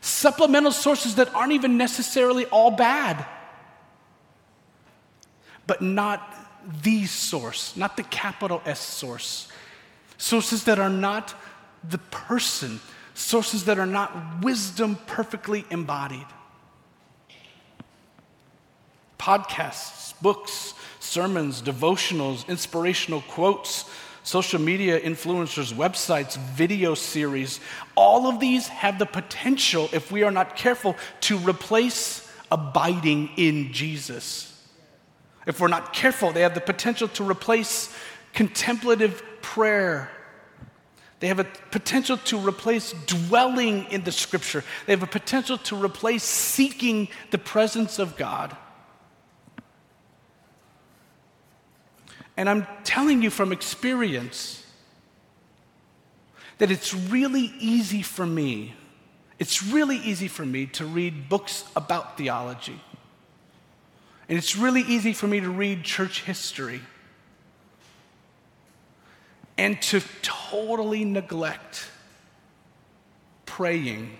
Supplemental 0.00 0.72
sources 0.72 1.16
that 1.16 1.32
aren't 1.34 1.52
even 1.52 1.76
necessarily 1.76 2.46
all 2.46 2.70
bad, 2.70 3.26
but 5.66 5.82
not 5.82 6.34
the 6.82 7.06
source, 7.06 7.76
not 7.76 7.96
the 7.96 8.02
capital 8.04 8.62
S 8.64 8.80
source. 8.80 9.48
Sources 10.16 10.64
that 10.64 10.78
are 10.78 10.90
not 10.90 11.34
the 11.88 11.98
person, 11.98 12.80
sources 13.14 13.64
that 13.66 13.78
are 13.78 13.86
not 13.86 14.42
wisdom 14.42 14.96
perfectly 15.06 15.64
embodied. 15.70 16.26
Podcasts, 19.22 20.20
books, 20.20 20.74
sermons, 20.98 21.62
devotionals, 21.62 22.44
inspirational 22.48 23.20
quotes, 23.28 23.88
social 24.24 24.60
media 24.60 24.98
influencers, 24.98 25.72
websites, 25.72 26.36
video 26.36 26.96
series, 26.96 27.60
all 27.94 28.26
of 28.26 28.40
these 28.40 28.66
have 28.66 28.98
the 28.98 29.06
potential, 29.06 29.88
if 29.92 30.10
we 30.10 30.24
are 30.24 30.32
not 30.32 30.56
careful, 30.56 30.96
to 31.20 31.38
replace 31.38 32.28
abiding 32.50 33.30
in 33.36 33.72
Jesus. 33.72 34.60
If 35.46 35.60
we're 35.60 35.68
not 35.68 35.92
careful, 35.92 36.32
they 36.32 36.42
have 36.42 36.54
the 36.54 36.60
potential 36.60 37.06
to 37.06 37.22
replace 37.22 37.96
contemplative 38.34 39.22
prayer. 39.40 40.10
They 41.20 41.28
have 41.28 41.38
a 41.38 41.46
potential 41.70 42.16
to 42.16 42.38
replace 42.38 42.92
dwelling 43.06 43.84
in 43.84 44.02
the 44.02 44.10
scripture. 44.10 44.64
They 44.86 44.92
have 44.92 45.04
a 45.04 45.06
potential 45.06 45.58
to 45.58 45.76
replace 45.76 46.24
seeking 46.24 47.06
the 47.30 47.38
presence 47.38 48.00
of 48.00 48.16
God. 48.16 48.56
And 52.36 52.48
I'm 52.48 52.66
telling 52.84 53.22
you 53.22 53.30
from 53.30 53.52
experience 53.52 54.64
that 56.58 56.70
it's 56.70 56.94
really 56.94 57.52
easy 57.58 58.02
for 58.02 58.26
me, 58.26 58.74
it's 59.38 59.62
really 59.62 59.96
easy 59.96 60.28
for 60.28 60.46
me 60.46 60.66
to 60.66 60.84
read 60.84 61.28
books 61.28 61.64
about 61.74 62.16
theology. 62.16 62.80
And 64.28 64.38
it's 64.38 64.56
really 64.56 64.82
easy 64.82 65.12
for 65.12 65.26
me 65.26 65.40
to 65.40 65.50
read 65.50 65.82
church 65.82 66.22
history 66.22 66.80
and 69.58 69.80
to 69.82 70.00
totally 70.22 71.04
neglect 71.04 71.88
praying, 73.44 74.16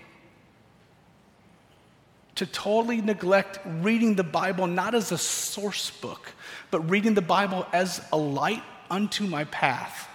to 2.43 2.51
totally 2.51 2.99
neglect 2.99 3.59
reading 3.65 4.15
the 4.15 4.23
Bible 4.23 4.67
not 4.67 4.93
as 4.93 5.13
a 5.13 5.17
source 5.17 5.89
book, 5.89 6.33
but 6.71 6.81
reading 6.89 7.13
the 7.13 7.21
Bible 7.21 7.65
as 7.71 8.05
a 8.11 8.17
light 8.17 8.61
unto 8.91 9.25
my 9.25 9.45
path. 9.45 10.09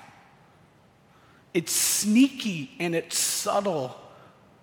It's 1.54 1.72
sneaky 1.72 2.70
and 2.78 2.94
it's 2.94 3.16
subtle, 3.16 3.98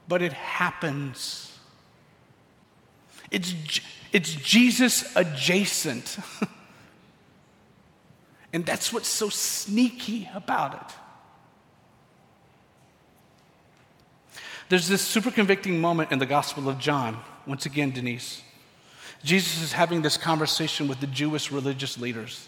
but 0.08 0.21
it 0.21 0.34
happens. 0.34 1.58
It's, 3.32 3.56
it's 4.12 4.36
Jesus 4.36 5.15
adjacent. 5.15 6.19
and 8.54 8.63
that's 8.63 8.93
what's 8.93 9.10
so 9.10 9.30
sneaky 9.30 10.30
about 10.36 10.75
it. 10.75 10.95
There's 14.69 14.88
this 14.88 15.01
super 15.01 15.32
convicting 15.32 15.82
moment 15.82 16.12
in 16.12 16.19
the 16.19 16.28
Gospel 16.28 16.69
of 16.69 16.78
John. 16.78 17.19
Once 17.47 17.65
again, 17.65 17.91
Denise. 17.91 18.41
Jesus 19.23 19.62
is 19.62 19.71
having 19.71 20.01
this 20.01 20.17
conversation 20.17 20.88
with 20.88 20.99
the 20.99 21.08
Jewish 21.08 21.51
religious 21.51 21.97
leaders. 21.97 22.47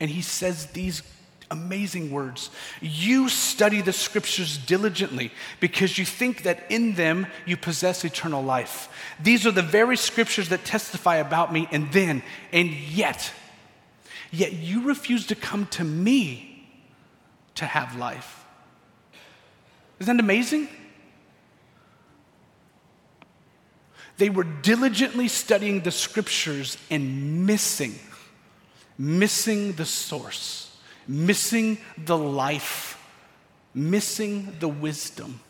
And 0.00 0.10
he 0.10 0.22
says 0.22 0.66
these 0.66 1.02
Amazing 1.50 2.10
words. 2.10 2.50
You 2.82 3.28
study 3.30 3.80
the 3.80 3.92
scriptures 3.92 4.58
diligently 4.58 5.30
because 5.60 5.96
you 5.96 6.04
think 6.04 6.42
that 6.42 6.70
in 6.70 6.94
them 6.94 7.26
you 7.46 7.56
possess 7.56 8.04
eternal 8.04 8.42
life. 8.42 8.88
These 9.22 9.46
are 9.46 9.50
the 9.50 9.62
very 9.62 9.96
scriptures 9.96 10.50
that 10.50 10.66
testify 10.66 11.16
about 11.16 11.52
me, 11.52 11.66
and 11.72 11.90
then, 11.90 12.22
and 12.52 12.70
yet, 12.70 13.32
yet 14.30 14.52
you 14.52 14.86
refuse 14.86 15.26
to 15.28 15.34
come 15.34 15.66
to 15.68 15.84
me 15.84 16.68
to 17.54 17.64
have 17.64 17.96
life. 17.96 18.44
Isn't 20.00 20.18
that 20.18 20.22
amazing? 20.22 20.68
They 24.18 24.30
were 24.30 24.44
diligently 24.44 25.28
studying 25.28 25.80
the 25.80 25.92
scriptures 25.92 26.76
and 26.90 27.46
missing, 27.46 27.94
missing 28.98 29.72
the 29.72 29.84
source, 29.84 30.76
missing 31.06 31.78
the 31.96 32.18
life, 32.18 33.00
missing 33.72 34.56
the 34.58 34.68
wisdom. 34.68 35.40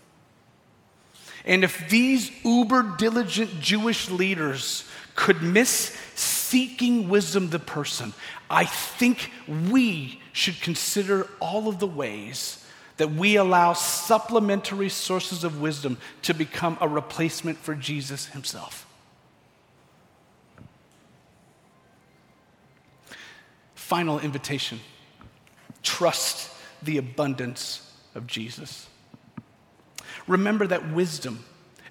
And 1.47 1.65
if 1.65 1.89
these 1.89 2.31
uber 2.45 2.95
diligent 2.99 3.59
Jewish 3.61 4.11
leaders 4.11 4.85
could 5.15 5.43
miss 5.43 5.97
seeking 6.15 7.09
wisdom 7.09 7.49
the 7.49 7.59
person, 7.59 8.13
I 8.51 8.67
think 8.67 9.31
we 9.71 10.21
should 10.33 10.61
consider 10.61 11.27
all 11.41 11.69
of 11.69 11.79
the 11.79 11.87
ways 11.87 12.58
that 12.99 13.13
we 13.13 13.37
allow 13.37 13.73
supplementary 13.73 14.89
sources 14.89 15.45
of 15.45 15.61
wisdom 15.61 15.97
to 16.23 16.35
become 16.35 16.77
a 16.81 16.89
replacement 16.89 17.57
for 17.59 17.75
Jesus 17.75 18.27
himself. 18.27 18.87
Final 23.75 24.21
invitation 24.21 24.81
trust 25.83 26.51
the 26.83 26.99
abundance 26.99 27.91
of 28.15 28.27
Jesus. 28.27 28.89
Remember 30.27 30.67
that 30.67 30.91
wisdom, 30.93 31.45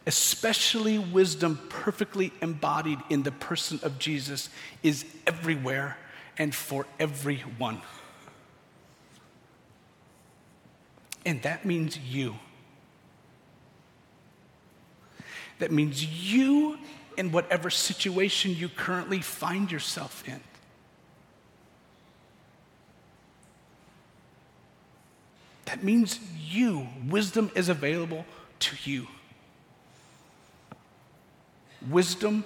especially 0.05 0.99
wisdom 0.99 1.59
perfectly 1.69 2.31
embodied 2.41 2.99
in 3.09 3.23
the 3.23 3.31
person 3.31 3.79
of 3.81 3.97
Jesus, 3.97 4.49
is 4.83 5.05
everywhere 5.25 5.97
and 6.37 6.53
for 6.53 6.85
everyone. 6.99 7.81
And 11.27 11.41
that 11.41 11.65
means 11.65 11.99
you. 11.99 12.37
That 15.59 15.73
means 15.73 16.01
you 16.05 16.79
in 17.17 17.33
whatever 17.33 17.69
situation 17.69 18.55
you 18.55 18.69
currently 18.69 19.19
find 19.19 19.69
yourself 19.69 20.25
in. 20.25 20.39
That 25.65 25.83
means 25.83 26.17
you. 26.39 26.87
Wisdom 27.09 27.51
is 27.55 27.67
available 27.67 28.23
to 28.59 28.89
you. 28.89 29.07
Wisdom 31.89 32.45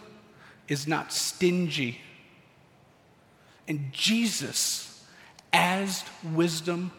is 0.67 0.88
not 0.88 1.13
stingy. 1.13 2.02
And 3.67 3.94
Jesus, 3.94 5.06
as 5.54 6.04
wisdom, 6.24 6.91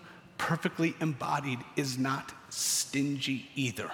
perfectly 0.43 0.93
embodied 1.01 1.61
is 1.77 1.97
not 1.97 2.33
stingy 2.49 3.49
either. 3.55 3.89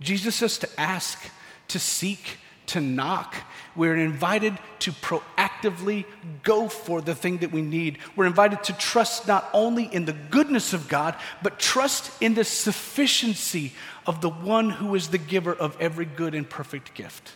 Jesus 0.00 0.34
says 0.34 0.58
to 0.58 0.68
ask, 0.80 1.30
to 1.68 1.78
seek, 1.78 2.38
to 2.66 2.80
knock. 2.80 3.36
We're 3.76 3.96
invited 3.96 4.58
to 4.80 4.90
proactively 4.90 6.04
go 6.42 6.68
for 6.68 7.00
the 7.00 7.14
thing 7.14 7.38
that 7.38 7.52
we 7.52 7.62
need. 7.62 7.98
We're 8.16 8.26
invited 8.26 8.64
to 8.64 8.72
trust 8.72 9.28
not 9.28 9.48
only 9.52 9.84
in 9.84 10.04
the 10.04 10.12
goodness 10.14 10.72
of 10.72 10.88
God, 10.88 11.14
but 11.40 11.60
trust 11.60 12.20
in 12.20 12.34
the 12.34 12.42
sufficiency 12.42 13.72
of 14.04 14.20
the 14.20 14.30
one 14.30 14.68
who 14.68 14.96
is 14.96 15.08
the 15.08 15.18
giver 15.18 15.54
of 15.54 15.76
every 15.80 16.06
good 16.06 16.34
and 16.34 16.50
perfect 16.50 16.92
gift. 16.94 17.34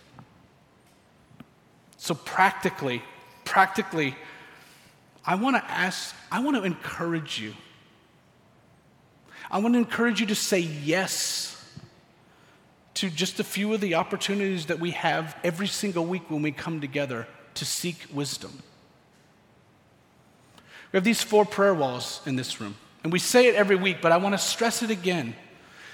So, 1.96 2.16
practically, 2.16 3.04
practically, 3.44 4.16
I 5.24 5.36
want 5.36 5.56
to 5.56 5.64
ask, 5.70 6.14
I 6.30 6.40
want 6.40 6.56
to 6.56 6.64
encourage 6.64 7.38
you. 7.40 7.54
I 9.50 9.58
want 9.58 9.74
to 9.74 9.78
encourage 9.78 10.20
you 10.20 10.26
to 10.26 10.34
say 10.34 10.60
yes 10.60 11.52
to 12.94 13.10
just 13.10 13.40
a 13.40 13.44
few 13.44 13.72
of 13.74 13.80
the 13.80 13.94
opportunities 13.94 14.66
that 14.66 14.78
we 14.78 14.92
have 14.92 15.36
every 15.44 15.66
single 15.66 16.04
week 16.04 16.30
when 16.30 16.42
we 16.42 16.52
come 16.52 16.80
together 16.80 17.26
to 17.54 17.64
seek 17.64 18.06
wisdom. 18.12 18.62
We 20.92 20.96
have 20.96 21.04
these 21.04 21.22
four 21.22 21.44
prayer 21.44 21.74
walls 21.74 22.20
in 22.26 22.36
this 22.36 22.60
room, 22.60 22.76
and 23.02 23.12
we 23.12 23.18
say 23.18 23.46
it 23.46 23.54
every 23.54 23.76
week, 23.76 23.98
but 24.02 24.12
I 24.12 24.18
want 24.18 24.34
to 24.34 24.38
stress 24.38 24.82
it 24.82 24.90
again. 24.90 25.34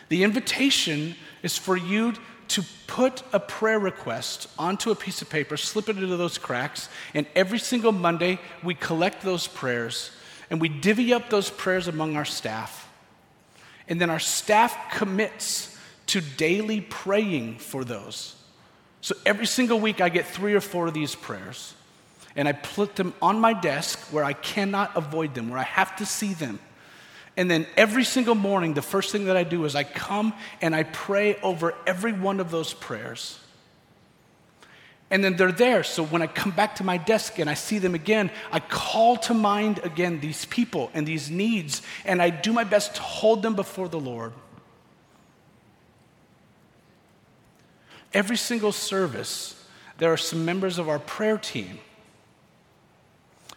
The 0.09 0.25
invitation 0.25 1.15
is 1.43 1.57
for 1.57 1.77
you 1.77 2.15
to 2.49 2.63
put 2.87 3.23
a 3.33 3.41
prayer 3.41 3.79
request 3.79 4.49
onto 4.59 4.91
a 4.91 4.95
piece 4.95 5.23
of 5.23 5.29
paper, 5.29 5.57
slip 5.57 5.89
it 5.89 5.97
into 5.97 6.17
those 6.17 6.39
cracks, 6.39 6.89
and 7.15 7.27
every 7.35 7.59
single 7.59 7.93
Monday 7.93 8.39
we 8.63 8.75
collect 8.75 9.23
those 9.23 9.47
prayers 9.47 10.11
and 10.51 10.61
we 10.61 10.69
divvy 10.69 11.13
up 11.13 11.29
those 11.29 11.51
prayers 11.51 11.89
among 11.89 12.17
our 12.17 12.25
staff. 12.25 12.89
And 13.87 14.01
then 14.01 14.11
our 14.11 14.19
staff 14.19 14.77
commits 14.93 15.77
to 16.07 16.21
daily 16.21 16.81
praying 16.81 17.59
for 17.59 17.85
those. 17.85 18.35
So 19.01 19.15
every 19.25 19.47
single 19.47 19.79
week 19.79 20.01
I 20.01 20.09
get 20.09 20.27
three 20.27 20.55
or 20.55 20.61
four 20.61 20.87
of 20.89 20.95
these 20.95 21.15
prayers, 21.15 21.75
and 22.35 22.49
I 22.49 22.53
put 22.53 22.97
them 22.97 23.15
on 23.21 23.41
my 23.41 23.53
desk 23.53 23.99
where 24.11 24.25
I 24.25 24.33
cannot 24.33 24.97
avoid 24.97 25.35
them, 25.35 25.51
where 25.51 25.59
I 25.59 25.65
have 25.65 25.97
to 25.97 26.07
see 26.07 26.35
them. 26.35 26.59
And 27.39 27.49
then 27.49 27.69
every 27.77 28.03
single 28.03 28.35
morning, 28.35 28.75
the 28.75 28.83
first 28.83 29.13
thing 29.13 29.27
that 29.27 29.37
I 29.37 29.45
do 29.45 29.65
is 29.65 29.77
I 29.77 29.85
come 29.85 30.35
and 30.61 30.75
I 30.75 30.83
pray 30.83 31.37
over 31.37 31.73
every 31.87 32.13
one 32.13 32.41
of 32.41 32.51
those 32.51 32.75
prayers. 32.75 33.39
And 35.09 35.23
then 35.23 35.37
they're 35.37 35.53
there. 35.53 35.85
So 35.85 36.05
when 36.05 36.21
I 36.21 36.27
come 36.27 36.51
back 36.51 36.75
to 36.77 36.85
my 36.85 36.97
desk 36.97 37.39
and 37.39 37.49
I 37.49 37.55
see 37.55 37.79
them 37.79 37.95
again, 37.95 38.33
I 38.51 38.59
call 38.59 39.19
to 39.19 39.35
mind 39.35 39.79
again 39.85 40.19
these 40.19 40.47
people 40.47 40.91
and 40.95 41.07
these 41.07 41.31
needs, 41.31 41.81
and 42.05 42.21
I 42.21 42.31
do 42.31 42.53
my 42.53 42.65
best 42.65 42.97
to 42.97 43.03
hold 43.03 43.43
them 43.43 43.55
before 43.55 43.89
the 43.89 44.01
Lord. 44.01 44.33
Every 48.13 48.37
single 48.37 48.73
service, 48.73 49.65
there 49.99 50.13
are 50.13 50.17
some 50.17 50.45
members 50.45 50.81
of 50.81 50.89
our 50.89 50.99
prayer 50.99 51.39
team 51.39 51.79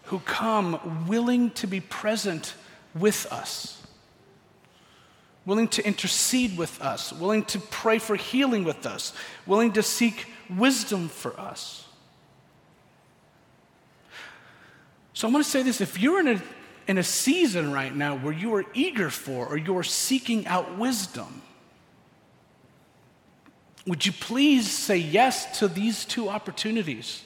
who 0.03 0.19
come 0.19 1.07
willing 1.07 1.49
to 1.51 1.65
be 1.65 1.79
present 1.79 2.53
with 2.93 3.25
us, 3.31 3.81
willing 5.45 5.67
to 5.69 5.85
intercede 5.85 6.57
with 6.57 6.81
us, 6.81 7.13
willing 7.13 7.43
to 7.45 7.59
pray 7.59 7.99
for 7.99 8.15
healing 8.15 8.63
with 8.63 8.85
us, 8.85 9.13
willing 9.45 9.71
to 9.73 9.83
seek 9.83 10.27
wisdom 10.49 11.07
for 11.07 11.39
us. 11.39 11.87
So 15.13 15.27
I 15.27 15.31
want 15.31 15.45
to 15.45 15.51
say 15.51 15.63
this 15.63 15.81
if 15.81 15.99
you're 15.99 16.19
in 16.19 16.27
a, 16.27 16.41
in 16.87 16.97
a 16.97 17.03
season 17.03 17.71
right 17.71 17.95
now 17.95 18.17
where 18.17 18.33
you 18.33 18.55
are 18.55 18.65
eager 18.73 19.09
for 19.09 19.47
or 19.47 19.57
you 19.57 19.77
are 19.77 19.83
seeking 19.83 20.47
out 20.47 20.77
wisdom, 20.77 21.41
would 23.85 24.05
you 24.05 24.11
please 24.11 24.69
say 24.69 24.97
yes 24.97 25.59
to 25.59 25.67
these 25.67 26.05
two 26.05 26.29
opportunities? 26.29 27.23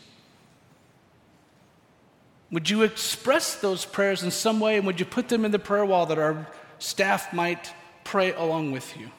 Would 2.52 2.70
you 2.70 2.84
express 2.84 3.56
those 3.56 3.86
prayers 3.86 4.24
in 4.24 4.32
some 4.32 4.60
way 4.60 4.78
and 4.78 4.86
would 4.86 5.00
you 5.00 5.06
put 5.06 5.30
them 5.30 5.46
in 5.46 5.52
the 5.52 5.60
prayer 5.60 5.86
wall 5.86 6.06
that 6.08 6.20
our 6.20 6.48
staff 6.80 7.34
might 7.34 7.74
pray 8.04 8.34
along 8.34 8.72
with 8.72 8.98
you? 8.98 9.12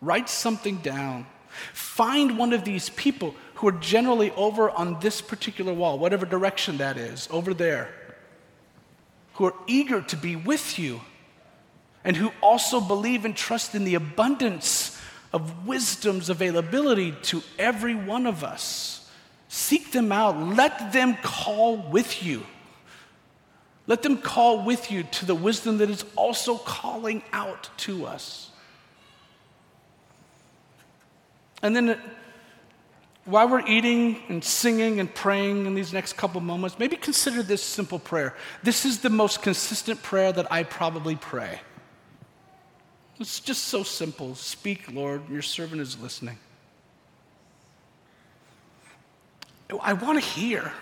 Write 0.00 0.28
something 0.28 0.76
down. 0.76 1.26
Find 1.72 2.38
one 2.38 2.52
of 2.52 2.64
these 2.64 2.90
people 2.90 3.34
who 3.54 3.68
are 3.68 3.72
generally 3.72 4.30
over 4.32 4.70
on 4.70 5.00
this 5.00 5.22
particular 5.22 5.72
wall, 5.72 5.98
whatever 5.98 6.26
direction 6.26 6.76
that 6.78 6.98
is, 6.98 7.26
over 7.30 7.54
there, 7.54 7.88
who 9.34 9.46
are 9.46 9.54
eager 9.66 10.02
to 10.02 10.16
be 10.16 10.36
with 10.36 10.78
you 10.78 11.00
and 12.04 12.16
who 12.16 12.30
also 12.42 12.80
believe 12.80 13.24
and 13.24 13.34
trust 13.34 13.74
in 13.74 13.84
the 13.84 13.94
abundance 13.94 15.00
of 15.32 15.66
wisdom's 15.66 16.28
availability 16.28 17.12
to 17.22 17.42
every 17.58 17.94
one 17.94 18.26
of 18.26 18.44
us. 18.44 19.05
Seek 19.48 19.92
them 19.92 20.12
out. 20.12 20.38
Let 20.56 20.92
them 20.92 21.16
call 21.22 21.76
with 21.76 22.22
you. 22.22 22.44
Let 23.86 24.02
them 24.02 24.18
call 24.18 24.64
with 24.64 24.90
you 24.90 25.04
to 25.04 25.26
the 25.26 25.34
wisdom 25.34 25.78
that 25.78 25.90
is 25.90 26.04
also 26.16 26.56
calling 26.58 27.22
out 27.32 27.70
to 27.78 28.06
us. 28.06 28.50
And 31.62 31.74
then, 31.74 31.90
uh, 31.90 31.98
while 33.24 33.48
we're 33.48 33.66
eating 33.66 34.22
and 34.28 34.42
singing 34.42 35.00
and 35.00 35.12
praying 35.12 35.66
in 35.66 35.74
these 35.74 35.92
next 35.92 36.14
couple 36.14 36.40
moments, 36.40 36.78
maybe 36.78 36.96
consider 36.96 37.42
this 37.42 37.62
simple 37.62 37.98
prayer. 37.98 38.34
This 38.62 38.84
is 38.84 39.00
the 39.00 39.10
most 39.10 39.42
consistent 39.42 40.02
prayer 40.02 40.32
that 40.32 40.50
I 40.52 40.64
probably 40.64 41.16
pray. 41.16 41.60
It's 43.18 43.40
just 43.40 43.64
so 43.64 43.82
simple. 43.82 44.34
Speak, 44.34 44.92
Lord, 44.92 45.28
your 45.30 45.42
servant 45.42 45.80
is 45.80 45.98
listening. 45.98 46.38
I 49.82 49.92
want 49.94 50.22
to 50.22 50.24
hear. 50.24 50.72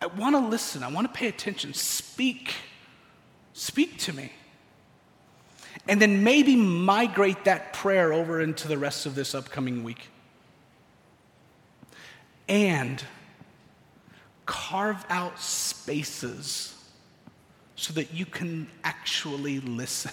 I 0.00 0.06
want 0.06 0.34
to 0.34 0.40
listen. 0.40 0.82
I 0.82 0.88
want 0.88 1.12
to 1.12 1.18
pay 1.18 1.28
attention. 1.28 1.74
Speak. 1.74 2.54
Speak 3.52 3.98
to 3.98 4.12
me. 4.12 4.32
And 5.88 6.00
then 6.00 6.22
maybe 6.22 6.54
migrate 6.56 7.44
that 7.44 7.72
prayer 7.72 8.12
over 8.12 8.40
into 8.40 8.68
the 8.68 8.78
rest 8.78 9.06
of 9.06 9.14
this 9.14 9.34
upcoming 9.34 9.84
week. 9.84 10.08
And 12.48 13.02
carve 14.46 15.04
out 15.08 15.40
spaces 15.40 16.74
so 17.74 17.92
that 17.94 18.12
you 18.12 18.26
can 18.26 18.68
actually 18.84 19.60
listen. 19.60 20.12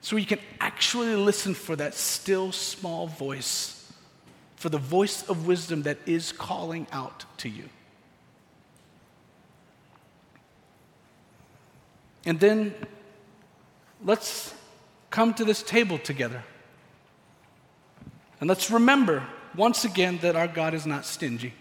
So 0.00 0.16
you 0.16 0.26
can 0.26 0.38
actually 0.60 1.16
listen 1.16 1.52
for 1.52 1.74
that 1.76 1.92
still 1.92 2.52
small 2.52 3.08
voice, 3.08 3.75
for 4.56 4.70
the 4.70 4.78
voice 4.78 5.22
of 5.28 5.46
wisdom 5.46 5.82
that 5.82 5.98
is 6.06 6.32
calling 6.32 6.86
out 6.90 7.24
to 7.38 7.48
you. 7.48 7.68
And 12.24 12.40
then 12.40 12.74
let's 14.04 14.52
come 15.10 15.32
to 15.34 15.44
this 15.44 15.62
table 15.62 15.98
together. 15.98 16.42
And 18.40 18.48
let's 18.48 18.70
remember 18.70 19.22
once 19.54 19.84
again 19.84 20.18
that 20.22 20.36
our 20.36 20.48
God 20.48 20.74
is 20.74 20.86
not 20.86 21.04
stingy. 21.04 21.54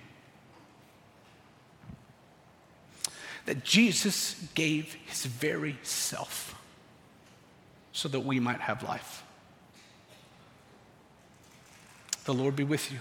That 3.46 3.64
Jesus 3.64 4.48
gave 4.56 4.96
his 5.06 5.26
very 5.26 5.78
self 5.84 6.60
so 7.92 8.10
that 8.10 8.22
we 8.22 8.40
might 8.40 8.62
have 8.62 8.82
life. 8.84 9.25
The 12.26 12.34
Lord 12.34 12.56
be 12.56 12.64
with 12.64 12.92
you. 12.92 13.00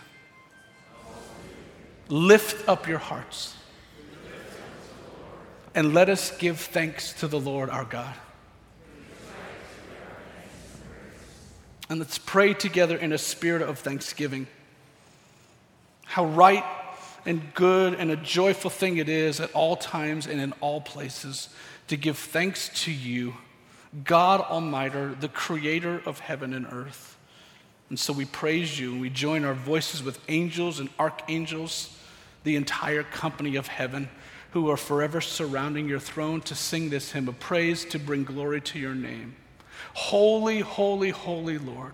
Lift 2.08 2.68
up 2.68 2.86
your 2.86 2.98
hearts 2.98 3.56
and 5.74 5.92
let 5.94 6.08
us 6.08 6.36
give 6.36 6.60
thanks 6.60 7.12
to 7.14 7.26
the 7.26 7.40
Lord 7.40 7.70
our 7.70 7.84
God. 7.84 8.14
And 11.88 11.98
let's 11.98 12.18
pray 12.18 12.54
together 12.54 12.96
in 12.96 13.12
a 13.12 13.18
spirit 13.18 13.62
of 13.62 13.78
thanksgiving. 13.78 14.46
How 16.04 16.26
right 16.26 16.64
and 17.26 17.52
good 17.54 17.94
and 17.94 18.10
a 18.10 18.16
joyful 18.16 18.70
thing 18.70 18.98
it 18.98 19.08
is 19.08 19.40
at 19.40 19.52
all 19.52 19.76
times 19.76 20.26
and 20.26 20.40
in 20.40 20.52
all 20.60 20.80
places 20.80 21.48
to 21.88 21.96
give 21.96 22.18
thanks 22.18 22.70
to 22.84 22.92
you, 22.92 23.34
God 24.04 24.40
Almighty, 24.40 25.14
the 25.20 25.28
creator 25.28 26.02
of 26.06 26.20
heaven 26.20 26.54
and 26.54 26.66
earth. 26.70 27.13
And 27.90 27.98
so 27.98 28.12
we 28.12 28.24
praise 28.24 28.78
you 28.78 28.92
and 28.92 29.00
we 29.00 29.10
join 29.10 29.44
our 29.44 29.54
voices 29.54 30.02
with 30.02 30.18
angels 30.28 30.80
and 30.80 30.88
archangels, 30.98 31.96
the 32.42 32.56
entire 32.56 33.02
company 33.02 33.56
of 33.56 33.66
heaven, 33.66 34.08
who 34.52 34.70
are 34.70 34.76
forever 34.76 35.20
surrounding 35.20 35.88
your 35.88 35.98
throne 35.98 36.40
to 36.42 36.54
sing 36.54 36.90
this 36.90 37.12
hymn 37.12 37.28
of 37.28 37.38
praise 37.40 37.84
to 37.86 37.98
bring 37.98 38.24
glory 38.24 38.60
to 38.60 38.78
your 38.78 38.94
name. 38.94 39.34
Holy, 39.94 40.60
holy, 40.60 41.10
holy 41.10 41.58
Lord, 41.58 41.92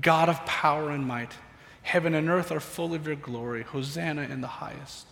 God 0.00 0.28
of 0.28 0.44
power 0.46 0.90
and 0.90 1.06
might, 1.06 1.32
heaven 1.82 2.14
and 2.14 2.28
earth 2.28 2.52
are 2.52 2.60
full 2.60 2.94
of 2.94 3.06
your 3.06 3.16
glory. 3.16 3.62
Hosanna 3.62 4.22
in 4.22 4.40
the 4.40 4.46
highest. 4.46 5.06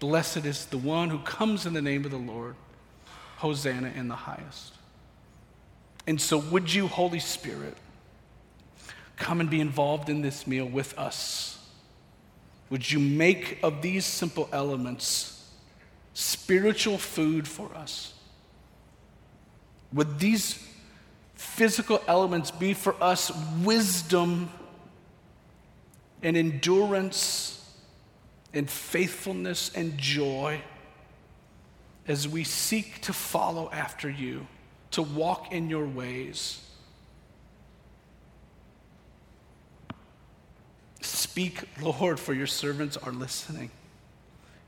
Blessed 0.00 0.46
is 0.46 0.66
the 0.66 0.78
one 0.78 1.10
who 1.10 1.18
comes 1.20 1.66
in 1.66 1.74
the 1.74 1.82
name 1.82 2.04
of 2.04 2.10
the 2.10 2.16
Lord. 2.16 2.56
Hosanna 3.36 3.92
in 3.94 4.08
the 4.08 4.16
highest. 4.16 4.74
And 6.06 6.20
so, 6.20 6.38
would 6.38 6.72
you, 6.72 6.88
Holy 6.88 7.20
Spirit, 7.20 7.76
come 9.20 9.40
and 9.40 9.48
be 9.48 9.60
involved 9.60 10.08
in 10.08 10.22
this 10.22 10.46
meal 10.46 10.66
with 10.66 10.98
us? 10.98 11.64
Would 12.70 12.90
you 12.90 12.98
make 12.98 13.58
of 13.62 13.82
these 13.82 14.04
simple 14.04 14.48
elements 14.52 15.48
spiritual 16.14 16.98
food 16.98 17.46
for 17.46 17.72
us? 17.76 18.14
Would 19.92 20.18
these 20.18 20.66
physical 21.34 22.02
elements 22.06 22.50
be 22.50 22.74
for 22.74 22.94
us 23.02 23.30
wisdom 23.62 24.50
and 26.22 26.36
endurance 26.36 27.56
and 28.52 28.68
faithfulness 28.68 29.70
and 29.74 29.96
joy 29.96 30.60
as 32.06 32.26
we 32.28 32.44
seek 32.44 33.00
to 33.02 33.12
follow 33.12 33.70
after 33.70 34.10
you, 34.10 34.46
to 34.90 35.02
walk 35.02 35.52
in 35.52 35.70
your 35.70 35.86
ways. 35.86 36.60
Speak, 41.40 41.62
Lord, 41.80 42.20
for 42.20 42.34
your 42.34 42.46
servants 42.46 42.98
are 42.98 43.12
listening. 43.12 43.70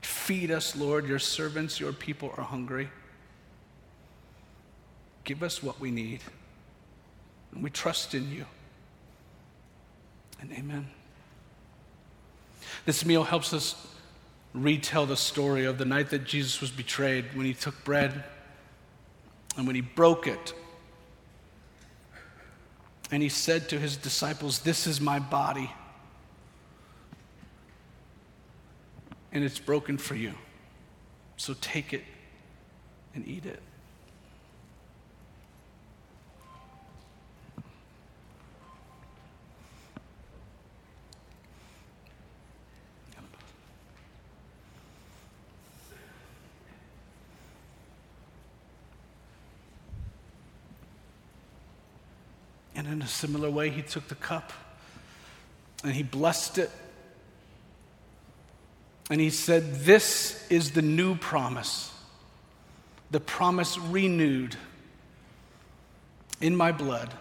Feed 0.01 0.49
us, 0.49 0.75
Lord, 0.75 1.07
your 1.07 1.19
servants, 1.19 1.79
your 1.79 1.93
people 1.93 2.33
are 2.35 2.43
hungry. 2.43 2.89
Give 5.23 5.43
us 5.43 5.61
what 5.61 5.79
we 5.79 5.91
need. 5.91 6.21
And 7.51 7.63
we 7.63 7.69
trust 7.69 8.15
in 8.15 8.31
you. 8.31 8.47
And 10.41 10.51
amen. 10.51 10.87
This 12.87 13.05
meal 13.05 13.23
helps 13.23 13.53
us 13.53 13.75
retell 14.55 15.05
the 15.05 15.15
story 15.15 15.65
of 15.65 15.77
the 15.77 15.85
night 15.85 16.09
that 16.09 16.23
Jesus 16.23 16.59
was 16.59 16.71
betrayed 16.71 17.35
when 17.35 17.45
he 17.45 17.53
took 17.53 17.83
bread 17.83 18.23
and 19.57 19.67
when 19.67 19.75
he 19.75 19.81
broke 19.81 20.25
it. 20.25 20.55
And 23.11 23.21
he 23.21 23.29
said 23.29 23.69
to 23.69 23.79
his 23.79 23.95
disciples, 23.95 24.61
This 24.61 24.87
is 24.87 24.99
my 24.99 25.19
body. 25.19 25.69
And 29.33 29.43
it's 29.43 29.59
broken 29.59 29.97
for 29.97 30.15
you. 30.15 30.33
So 31.37 31.55
take 31.59 31.91
it 31.91 32.03
and 33.15 33.27
eat 33.27 33.45
it. 33.45 33.61
And 52.75 52.87
in 52.87 53.01
a 53.01 53.07
similar 53.07 53.49
way, 53.49 53.69
he 53.69 53.81
took 53.81 54.07
the 54.07 54.15
cup 54.15 54.53
and 55.83 55.93
he 55.93 56.03
blessed 56.03 56.59
it. 56.59 56.69
And 59.13 59.21
he 59.21 59.29
said, 59.29 59.75
This 59.81 60.43
is 60.49 60.71
the 60.71 60.81
new 60.81 61.13
promise, 61.13 61.93
the 63.11 63.19
promise 63.19 63.77
renewed 63.77 64.55
in 66.41 66.55
my 66.55 66.71
blood. 66.71 67.13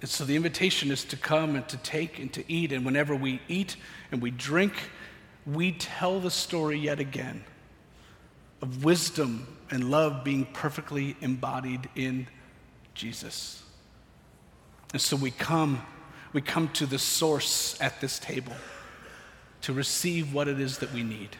And 0.00 0.10
so 0.10 0.24
the 0.24 0.34
invitation 0.34 0.90
is 0.90 1.04
to 1.04 1.16
come 1.16 1.54
and 1.54 1.68
to 1.68 1.76
take 1.76 2.18
and 2.18 2.32
to 2.32 2.42
eat. 2.52 2.72
And 2.72 2.84
whenever 2.84 3.14
we 3.14 3.40
eat 3.46 3.76
and 4.10 4.20
we 4.20 4.32
drink, 4.32 4.72
we 5.46 5.70
tell 5.70 6.18
the 6.18 6.32
story 6.32 6.80
yet 6.80 6.98
again 6.98 7.44
of 8.60 8.82
wisdom 8.82 9.46
and 9.70 9.92
love 9.92 10.24
being 10.24 10.46
perfectly 10.46 11.14
embodied 11.20 11.88
in 11.94 12.26
Jesus. 12.94 13.62
And 14.92 15.00
so 15.00 15.14
we 15.14 15.30
come, 15.30 15.86
we 16.32 16.40
come 16.40 16.68
to 16.70 16.84
the 16.84 16.98
source 16.98 17.80
at 17.80 18.00
this 18.00 18.18
table 18.18 18.56
to 19.66 19.72
receive 19.72 20.32
what 20.32 20.46
it 20.46 20.60
is 20.60 20.78
that 20.78 20.92
we 20.92 21.02
need. 21.02 21.30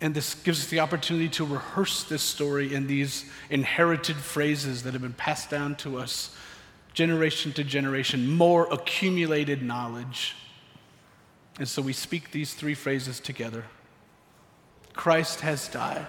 And 0.00 0.14
this 0.14 0.32
gives 0.34 0.60
us 0.60 0.66
the 0.68 0.80
opportunity 0.80 1.28
to 1.28 1.44
rehearse 1.44 2.04
this 2.04 2.22
story 2.22 2.72
in 2.72 2.86
these 2.86 3.26
inherited 3.50 4.16
phrases 4.16 4.84
that 4.84 4.94
have 4.94 5.02
been 5.02 5.12
passed 5.12 5.50
down 5.50 5.76
to 5.76 5.98
us 5.98 6.34
generation 6.94 7.52
to 7.52 7.62
generation, 7.62 8.26
more 8.26 8.66
accumulated 8.72 9.62
knowledge. 9.62 10.34
And 11.58 11.68
so 11.68 11.82
we 11.82 11.92
speak 11.92 12.30
these 12.30 12.54
three 12.54 12.74
phrases 12.74 13.20
together 13.20 13.66
Christ 14.94 15.40
has 15.40 15.68
died. 15.68 16.06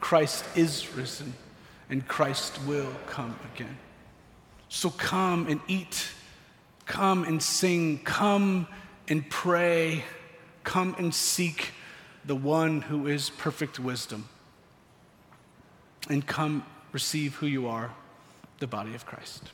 Christ 0.00 0.44
is 0.56 0.96
risen 0.96 1.32
and 1.90 2.08
Christ 2.08 2.58
will 2.66 2.90
come 3.06 3.38
again. 3.54 3.78
So 4.68 4.90
come 4.90 5.46
and 5.46 5.60
eat, 5.68 6.10
come 6.88 7.22
and 7.22 7.40
sing, 7.40 7.98
come 7.98 8.66
and 9.06 9.28
pray, 9.30 10.04
come 10.64 10.96
and 10.98 11.14
seek 11.14 11.72
the 12.24 12.34
one 12.34 12.80
who 12.80 13.06
is 13.06 13.30
perfect 13.30 13.78
wisdom, 13.78 14.28
and 16.08 16.26
come 16.26 16.64
receive 16.92 17.36
who 17.36 17.46
you 17.46 17.68
are, 17.68 17.92
the 18.58 18.66
body 18.66 18.94
of 18.94 19.06
Christ. 19.06 19.52